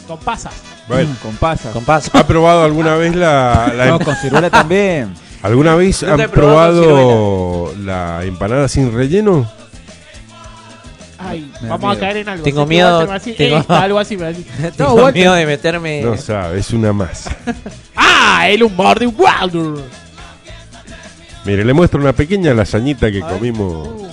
[0.07, 0.53] Con pasas.
[0.89, 1.73] Bueno, Con pasas.
[1.73, 2.11] Con paz.
[2.13, 5.15] ¿ha probado alguna vez la, la No, em- con ciruela también.
[5.43, 9.49] ¿Alguna vez he han probado probado la empanada sin relleno?
[11.19, 12.01] Ay, Me da vamos a miedo.
[12.01, 12.45] caer en algo.
[12.45, 14.17] Tengo Sé que miedo, va a tengo- "Esta", algo así.
[14.77, 15.15] Tengo Walter.
[15.15, 16.03] miedo de meterme.
[16.03, 17.37] No sabe, es una masa.
[17.97, 18.49] ¡Ah!
[18.49, 19.85] El humor de Wilder.
[21.45, 24.09] Mire, le muestro una pequeña lasañita que comimos Uh,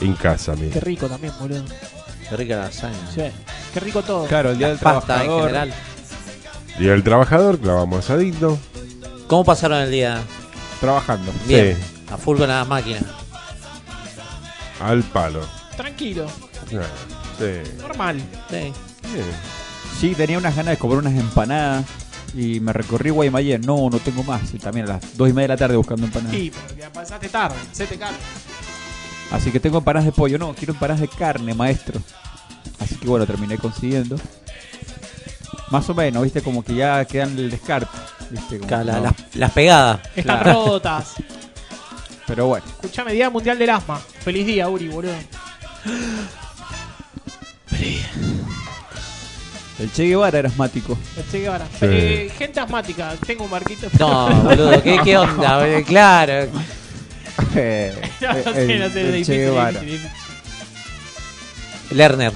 [0.00, 0.80] en casa, qué mire.
[0.80, 1.64] rico también, boludo.
[2.28, 2.96] Qué rica la lasaña.
[3.14, 3.22] Sí.
[3.72, 4.26] Qué rico todo.
[4.26, 5.42] Claro, el día del Pasta en trabajador.
[5.48, 5.74] general.
[6.78, 8.58] Día del trabajador, clavamos asadito.
[9.26, 10.20] ¿Cómo pasaron el día?
[10.80, 11.32] Trabajando.
[11.46, 11.76] Bien.
[11.76, 12.04] Sí.
[12.12, 13.02] A full con las máquinas.
[14.80, 15.40] Al palo.
[15.76, 16.26] Tranquilo.
[16.74, 16.82] Ah,
[17.38, 17.76] Sí.
[17.78, 18.16] Normal.
[18.50, 18.56] Sí.
[19.12, 19.26] Bien.
[20.00, 21.84] Sí, tenía unas ganas de comer unas empanadas.
[22.34, 23.62] Y me recorrí Guaymallén.
[23.62, 24.52] No, no tengo más.
[24.54, 26.36] Y también a las dos y media de la tarde buscando empanadas.
[26.36, 27.56] Sí, pero ya pasaste tarde.
[27.72, 28.16] Se te carga.
[29.30, 30.38] Así que tengo empanadas de pollo.
[30.38, 32.00] No, quiero empanadas de carne, maestro.
[32.80, 34.16] Así que bueno, terminé consiguiendo.
[35.70, 37.90] Más o menos, viste, como que ya quedan el descarte.
[38.30, 38.56] ¿viste?
[38.58, 39.02] Como Ca- la- no.
[39.02, 40.00] las, las pegadas.
[40.16, 40.64] Están Claro.
[40.66, 41.14] rotas.
[42.26, 42.64] Pero bueno.
[42.66, 43.98] Escuchame, Día Mundial del Asma.
[44.20, 45.12] Feliz día, Uri, boludo.
[49.78, 50.98] El Che Guevara era asmático.
[51.16, 51.64] El Che Guevara.
[51.66, 51.78] Sí.
[51.86, 53.14] Eh, gente asmática.
[53.24, 53.86] Tengo un barquito.
[53.98, 55.60] No, boludo, ¿qué, qué onda?
[55.86, 56.48] Claro.
[61.90, 62.32] Lerner.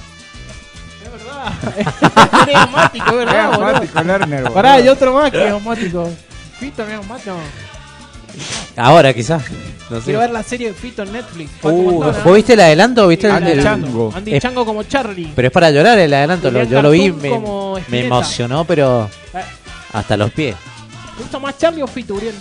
[1.03, 1.53] Es verdad.
[2.49, 3.65] es asmático, es verdad, Es boludo.
[3.67, 4.51] asmático, Lerner.
[4.51, 6.09] Pará, hay otro más que es asmático.
[6.59, 7.35] Fito no es asmático.
[8.75, 9.43] Ahora quizás.
[9.89, 10.05] No sé.
[10.05, 11.51] Quiero ver la serie de Fito en Netflix.
[11.61, 14.11] Uh, ¿Vos viste el adelanto o viste el, Andy el- Chango.
[14.15, 15.31] Andy Es- Chango como Charlie.
[15.35, 16.49] Pero es para llorar el adelanto.
[16.49, 17.29] lo- yo lo vi, me,
[17.89, 19.39] me emocionó, pero Eh,
[19.93, 20.55] hasta los pies.
[21.15, 22.33] ¿Te gusta más Charlie o Fito, Uriel?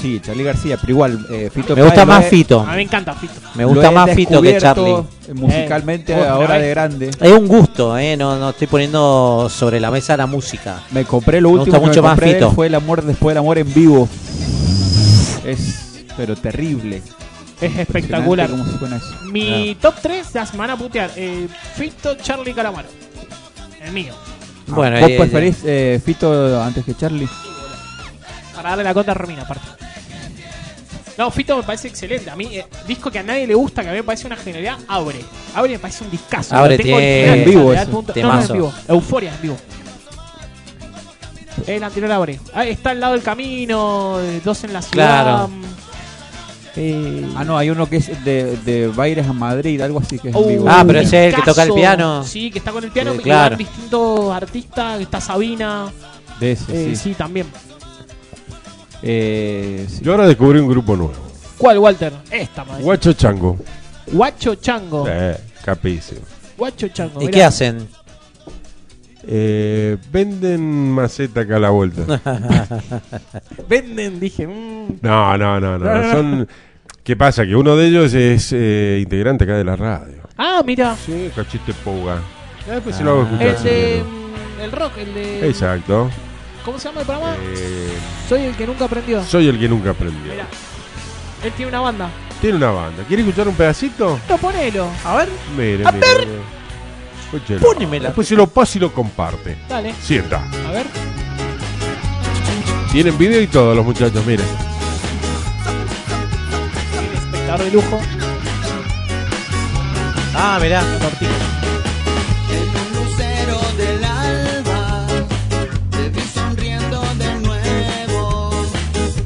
[0.00, 2.60] Sí, Charlie García, pero igual, eh, Fito Me gusta lo más he- Fito.
[2.60, 3.32] A mí me encanta Fito.
[3.54, 4.84] Me lo gusta he más Fito que Charlie.
[4.84, 7.10] descubierto, Musicalmente, Eh, ahora de grande.
[7.18, 8.14] Es un gusto, eh.
[8.14, 10.82] No, no estoy poniendo sobre la mesa la música.
[10.90, 12.54] Me compré lo Me último gusta que mucho me más compré de él Fito.
[12.54, 14.06] fue El amor después del amor en vivo.
[15.46, 17.00] Es, pero terrible.
[17.60, 18.50] Es espectacular.
[18.50, 19.32] Impresionante ¿Cómo suena eso?
[19.32, 21.10] Mi top 3 la semana a putear.
[21.16, 22.88] Eh, Fito, Charlie, Calamaro.
[23.82, 24.12] El mío.
[24.66, 27.28] Bueno, ¿Vos eh, preferís eh, Fito antes que Charlie?
[28.54, 29.66] Para darle la cota a Romina, aparte.
[31.18, 32.28] No, Fito me parece excelente.
[32.30, 34.36] A mí, eh, disco que a nadie le gusta, que a mí me parece una
[34.36, 35.20] genialidad, Abre.
[35.54, 36.56] Abre me parece un discazo.
[36.56, 37.90] Abre tengo tiene- En vivo o sea, ese.
[37.90, 38.52] le da punto- No, no, en Temazo.
[38.54, 38.74] vivo.
[38.88, 39.56] Euforia en vivo.
[41.66, 42.40] El anterior Abre.
[42.52, 45.22] Ahí está al lado del camino, dos en la ciudad.
[45.24, 45.50] Claro.
[46.76, 50.30] Eh, Ah, no, hay uno que es de, de Baires a Madrid, algo así que
[50.30, 50.66] es en vivo.
[50.68, 52.24] Ah, pero ese es el que toca el piano.
[52.24, 53.12] Sí, que está con el piano.
[53.12, 53.56] Eh, claro.
[53.56, 55.00] distintos artistas.
[55.00, 55.86] Está Sabina.
[56.40, 56.96] De ese, eh, sí.
[56.96, 57.14] sí.
[57.14, 57.46] también.
[59.02, 60.00] Eh, sí.
[60.02, 61.14] Yo ahora descubrí un grupo nuevo.
[61.58, 62.12] ¿Cuál, Walter?
[62.30, 62.82] Esta, madre.
[62.82, 63.58] Guacho Chango.
[64.10, 65.06] Guacho Chango.
[65.08, 66.20] Eh, capísimo.
[66.56, 67.20] Guacho Chango.
[67.22, 67.30] ¿Y mirá.
[67.30, 67.88] qué hacen?
[69.26, 72.20] Eh, venden maceta acá a la vuelta.
[73.68, 74.46] Venden, dije.
[74.46, 76.10] mm, No, no, no, no.
[76.12, 76.48] Son.
[77.02, 77.44] ¿Qué pasa?
[77.44, 80.22] Que uno de ellos es eh, integrante acá de la radio.
[80.36, 80.96] Ah, mira.
[80.96, 82.18] Sí, cachete pouga.
[82.66, 83.46] Después se lo hago escuchar.
[83.46, 84.02] El de.
[84.02, 85.48] mm, El rock, el de.
[85.48, 86.10] Exacto.
[86.64, 87.36] ¿Cómo se llama el programa?
[87.56, 87.88] Eh,
[88.28, 89.22] Soy el que nunca aprendió.
[89.22, 90.32] soy el que nunca aprendió.
[90.32, 90.46] Mira.
[91.44, 92.10] Él tiene una banda.
[92.40, 93.04] Tiene una banda.
[93.06, 94.18] ¿Quiere escuchar un pedacito?
[94.28, 94.88] No, ponelo.
[95.04, 95.28] A ver.
[95.56, 96.26] Mire, A mire, ver.
[96.26, 96.38] mire.
[97.24, 97.60] Escúchelo.
[97.60, 98.08] Pónemela.
[98.08, 99.56] Después se lo pasa y lo comparte.
[99.68, 99.94] Dale.
[100.02, 100.42] Sienta.
[100.68, 100.86] A ver.
[102.92, 104.46] Tienen video y todo los muchachos, miren.
[106.98, 108.00] El espectador de lujo.
[110.36, 110.80] Ah, mirá.
[111.00, 111.30] Tortilla.
[112.50, 112.68] En
[113.00, 115.06] un lucero del alba
[115.90, 118.50] te vi sonriendo de nuevo,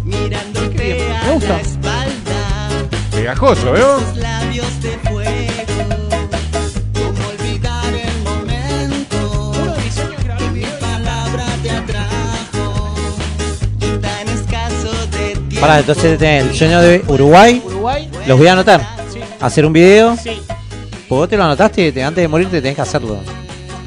[0.05, 1.49] mirando a Me gusta.
[1.49, 2.69] la espalda,
[3.11, 4.01] Pegajoso, ¿veo?
[15.61, 17.61] Pará, entonces tenés el sueño de Uruguay.
[17.65, 18.09] Uruguay.
[18.27, 18.81] Los voy a anotar.
[19.13, 19.19] Sí.
[19.41, 20.17] Hacer un video.
[20.17, 20.41] Sí.
[21.09, 23.19] Pues vos te lo anotaste te- antes de morirte tenés que hacerlo.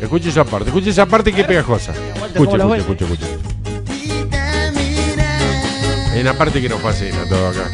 [0.01, 1.91] Escuche esa parte, escuche esa parte que pegajosa.
[1.93, 3.37] Escuche, ¿cómo lo escuche, escuche, escuche.
[4.29, 6.13] Te.
[6.13, 7.69] Hay una parte que nos fascina todo acá.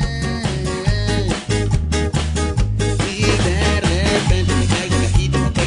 [5.02, 5.66] Cajito que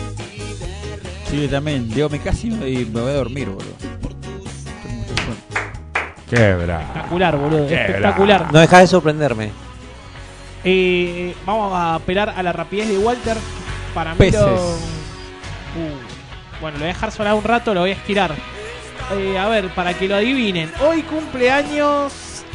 [1.30, 1.90] Sí, yo también.
[1.90, 3.72] Llego a mi casa y me me voy a dormir, boludo.
[3.80, 6.14] Tengo mucho sueño.
[6.30, 6.82] Qué bravo.
[6.84, 7.68] Espectacular, boludo.
[7.70, 8.52] Qué Espectacular.
[8.52, 9.52] No dejás de sorprenderme.
[10.66, 13.38] Eh, vamos a apelar a la rapidez de Walter.
[13.94, 14.42] Para mí Peces.
[14.42, 14.74] lo-
[15.76, 18.36] Uh, bueno, lo voy a dejar sonar un rato, lo voy a estirar.
[19.18, 20.70] Eh, a ver, para que lo adivinen.
[20.86, 22.12] Hoy cumpleaños.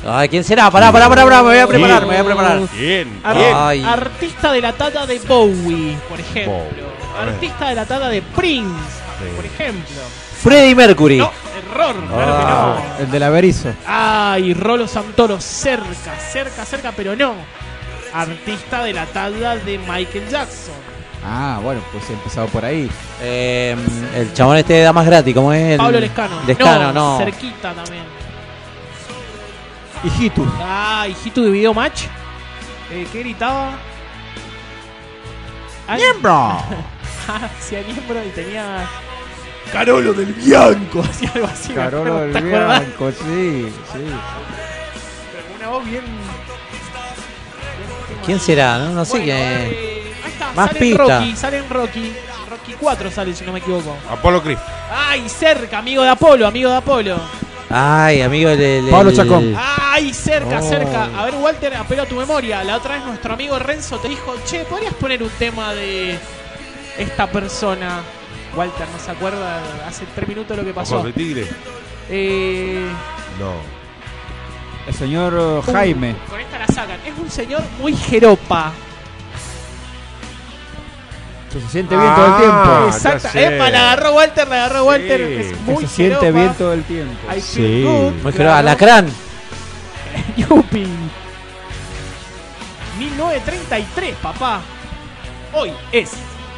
[0.07, 0.70] Ay, ¿quién será?
[0.70, 2.61] Pará, pará, pará, pará, me voy a preparar, me voy a preparar.
[2.76, 3.20] ¿Quién?
[3.24, 3.53] Ar- ¿Quién?
[3.55, 3.84] Ay.
[3.84, 6.53] Artista de la tata de Bowie, por ejemplo.
[6.53, 6.88] Bowie.
[7.32, 8.78] Artista de la tata de Prince,
[9.18, 9.24] Sí.
[9.36, 9.96] por ejemplo.
[10.42, 11.18] Freddie Mercury.
[11.18, 11.32] No,
[11.72, 12.76] error, claro que Ah.
[12.99, 13.05] no.
[13.05, 13.70] El del Averizo.
[13.86, 17.34] Ay, Rolo Santoro, cerca, cerca, cerca, pero no.
[18.14, 20.74] Artista de la talla de Michael Jackson.
[21.26, 22.88] Ah, bueno, pues he empezado por ahí.
[23.20, 23.76] Eh,
[24.14, 25.72] el chabón este de Damas Gratis, ¿cómo es?
[25.72, 25.76] El...
[25.78, 26.36] Pablo Lescano.
[26.46, 27.18] Lescano, no.
[27.18, 28.05] Cerquita también.
[30.05, 30.49] Hijitus.
[30.61, 32.05] Ah, hijito de video match.
[32.90, 33.72] Eh, ¿Qué gritaba?
[35.86, 36.59] Ay, ¡Miembro!
[37.59, 38.86] Hacía miembro y tenía.
[39.72, 41.01] Carolo del Bianco.
[41.11, 41.68] Hacía algo así.
[41.70, 42.42] me Carolo del.
[42.42, 43.99] Bianco, sí, sí.
[45.59, 46.05] Una voz bien.
[48.24, 48.78] ¿Quién será?
[48.78, 49.32] No, no sé Bueno, qué.
[49.32, 51.18] eh, ahí está, Más sale pista.
[51.18, 52.12] Rocky, sale en Rocky.
[52.49, 53.94] Rocky 4 sale, si no me equivoco.
[54.11, 54.59] Apolo Cris.
[54.90, 57.16] Ay, cerca, amigo de Apolo, amigo de Apolo.
[57.71, 58.89] Ay, amigo del.
[58.89, 59.55] Pablo Chacón.
[59.57, 60.69] Ay, cerca, Oh.
[60.69, 61.05] cerca.
[61.19, 62.64] A ver, Walter, apelo a tu memoria.
[62.64, 66.19] La otra vez nuestro amigo Renzo te dijo, che, ¿podrías poner un tema de
[66.99, 68.01] esta persona?
[68.57, 71.03] Walter no se acuerda hace tres minutos lo que pasó.
[71.03, 71.47] De tigre.
[72.09, 72.87] Eh,
[73.39, 73.53] No.
[74.87, 76.16] El señor uh, Jaime.
[76.31, 76.99] con esta la sacan.
[77.05, 78.73] Es un señor muy jeropa.
[81.53, 83.18] Que se siente bien todo el Ah, tiempo.
[83.30, 83.46] sé.
[83.57, 85.18] Epa, la agarró Walter, la agarró Walter.
[85.26, 85.34] Sí.
[85.34, 86.38] Es Que muy se siente jeropa.
[86.40, 87.32] bien todo el tiempo.
[87.34, 87.82] I Sí.
[87.84, 88.55] good, Muy claro.
[88.55, 89.07] Alacrán.
[90.36, 90.86] Yupi.
[92.99, 94.61] 1933, papá.
[95.53, 96.11] Hoy es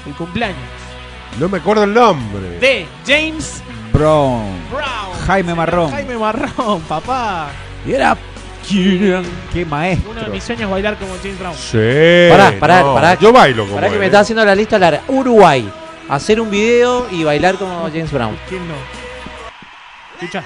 [0.06, 0.58] el cumpleaños
[1.38, 2.58] No me acuerdo el nombre.
[2.58, 3.62] de James
[3.92, 4.58] Brown.
[4.70, 5.26] Brown.
[5.26, 5.90] Jaime Marrón.
[5.90, 7.48] Jaime Marrón, papá.
[7.86, 8.16] Y era.
[8.68, 10.14] Qué Uno maestro.
[10.14, 11.54] de mis sueños es bailar como James Brown.
[11.56, 12.28] Sí.
[12.30, 13.14] Pará, pará, no, pará.
[13.18, 14.08] Yo bailo como Para que él, me ¿eh?
[14.08, 15.02] está haciendo la lista larga.
[15.08, 15.68] Uruguay.
[16.08, 18.36] Hacer un video y bailar como James Brown.
[18.48, 18.74] ¿Quién no?
[20.20, 20.42] Escucha.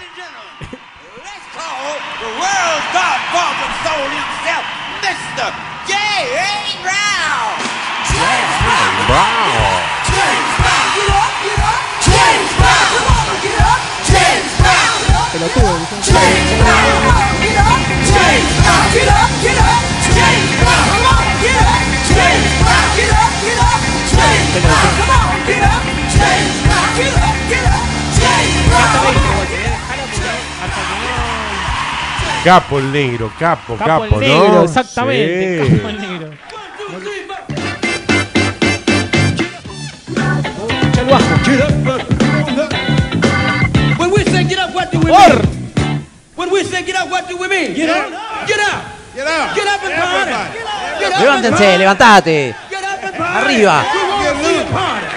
[2.20, 4.64] The world's godfather soul himself,
[5.02, 5.52] Mr.
[5.88, 6.52] J.A.
[6.82, 7.52] Brown.
[8.08, 9.82] James Brown,
[15.34, 15.82] Brown, get up.
[16.04, 17.82] James Brown, come on, get up.
[18.06, 19.82] James Brown, get up, get up.
[20.14, 21.82] James Brown, come on, get up.
[22.06, 23.82] James Brown, get up, get up.
[24.14, 25.82] James Brown, come on, get up.
[26.14, 27.82] James Brown, get up, get up.
[28.14, 29.46] James Brown, come on.
[30.62, 34.62] Hasta que no- Capo el negro, capo, Capo capo, el negro, ¿no?
[34.62, 35.66] exactamente.
[35.66, 35.70] Sí.
[35.78, 36.30] Capo el negro.
[44.44, 46.06] Say get up, what do we mean?
[46.34, 47.74] When we say get up, what do we mean?
[47.74, 48.10] Get up,
[48.46, 48.84] get up,
[49.14, 50.30] get up, get up and party.
[51.00, 52.54] Get up and Levántense, levantate.
[52.70, 53.64] Get up and party.
[53.64, 55.13] Arriba.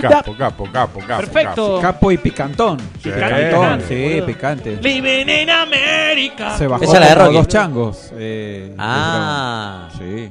[0.00, 1.20] Capo, capo, capo, capo.
[1.22, 1.78] Perfecto.
[1.80, 2.78] Capo y picantón.
[3.02, 3.10] Sí.
[3.10, 4.76] Picantón, sí, picante.
[4.82, 6.56] Living in America.
[6.56, 7.34] Se bajó Esa es la de Rocky.
[7.36, 8.10] dos changos.
[8.16, 9.88] eh, Ah.
[9.98, 10.28] Sí.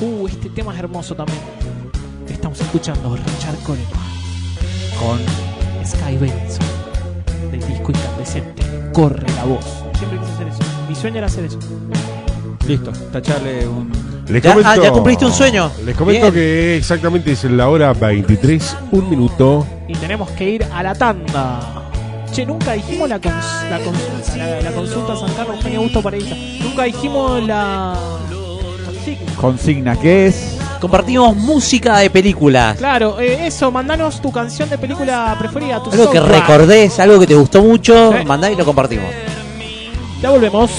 [0.00, 1.38] Uh, este tema es hermoso también.
[2.28, 3.86] Estamos escuchando Richard Coleman
[4.98, 5.18] Con
[5.84, 6.66] Sky Benson
[7.50, 8.62] del disco incandescente
[8.92, 9.64] Corre la voz.
[9.98, 10.58] Siempre quise hacer eso.
[10.88, 11.58] Mi sueño era hacer eso.
[12.66, 13.90] Listo, tacharle un.
[14.30, 15.70] Les Ya- comento, ah, ya cumpliste un sueño.
[15.84, 16.34] Les comento Bien.
[16.34, 19.66] que exactamente es la hora 23, un minuto.
[19.88, 21.60] Y tenemos que ir a la tanda.
[22.32, 26.36] Che, nunca dijimos la, cons- la consulta, la, la consulta San Carlos Eugenio Augusto Pareja.
[26.62, 27.94] Nunca dijimos la
[28.86, 29.32] consigna.
[29.40, 30.56] Consigna que es.
[30.80, 32.76] Compartimos música de películas.
[32.78, 37.26] Claro, eh, eso, mandanos tu canción de película preferida, tu Algo que recordés, algo que
[37.26, 38.24] te gustó mucho, Sí.
[38.24, 39.06] mandá y lo compartimos.
[40.22, 40.70] Ya volvemos.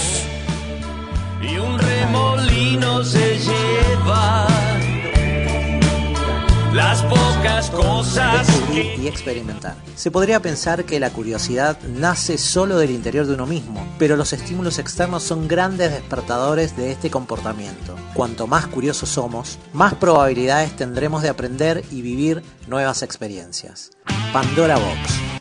[6.82, 9.76] Las pocas cosas Descubrir y experimentar.
[9.96, 14.34] Se podría pensar que la curiosidad nace solo del interior de uno mismo, pero los
[14.34, 17.96] estímulos externos son grandes despertadores de este comportamiento.
[18.16, 23.92] Cuanto más curiosos somos, más probabilidades tendremos de aprender y vivir nuevas experiencias.
[24.34, 25.32] Pandora Box.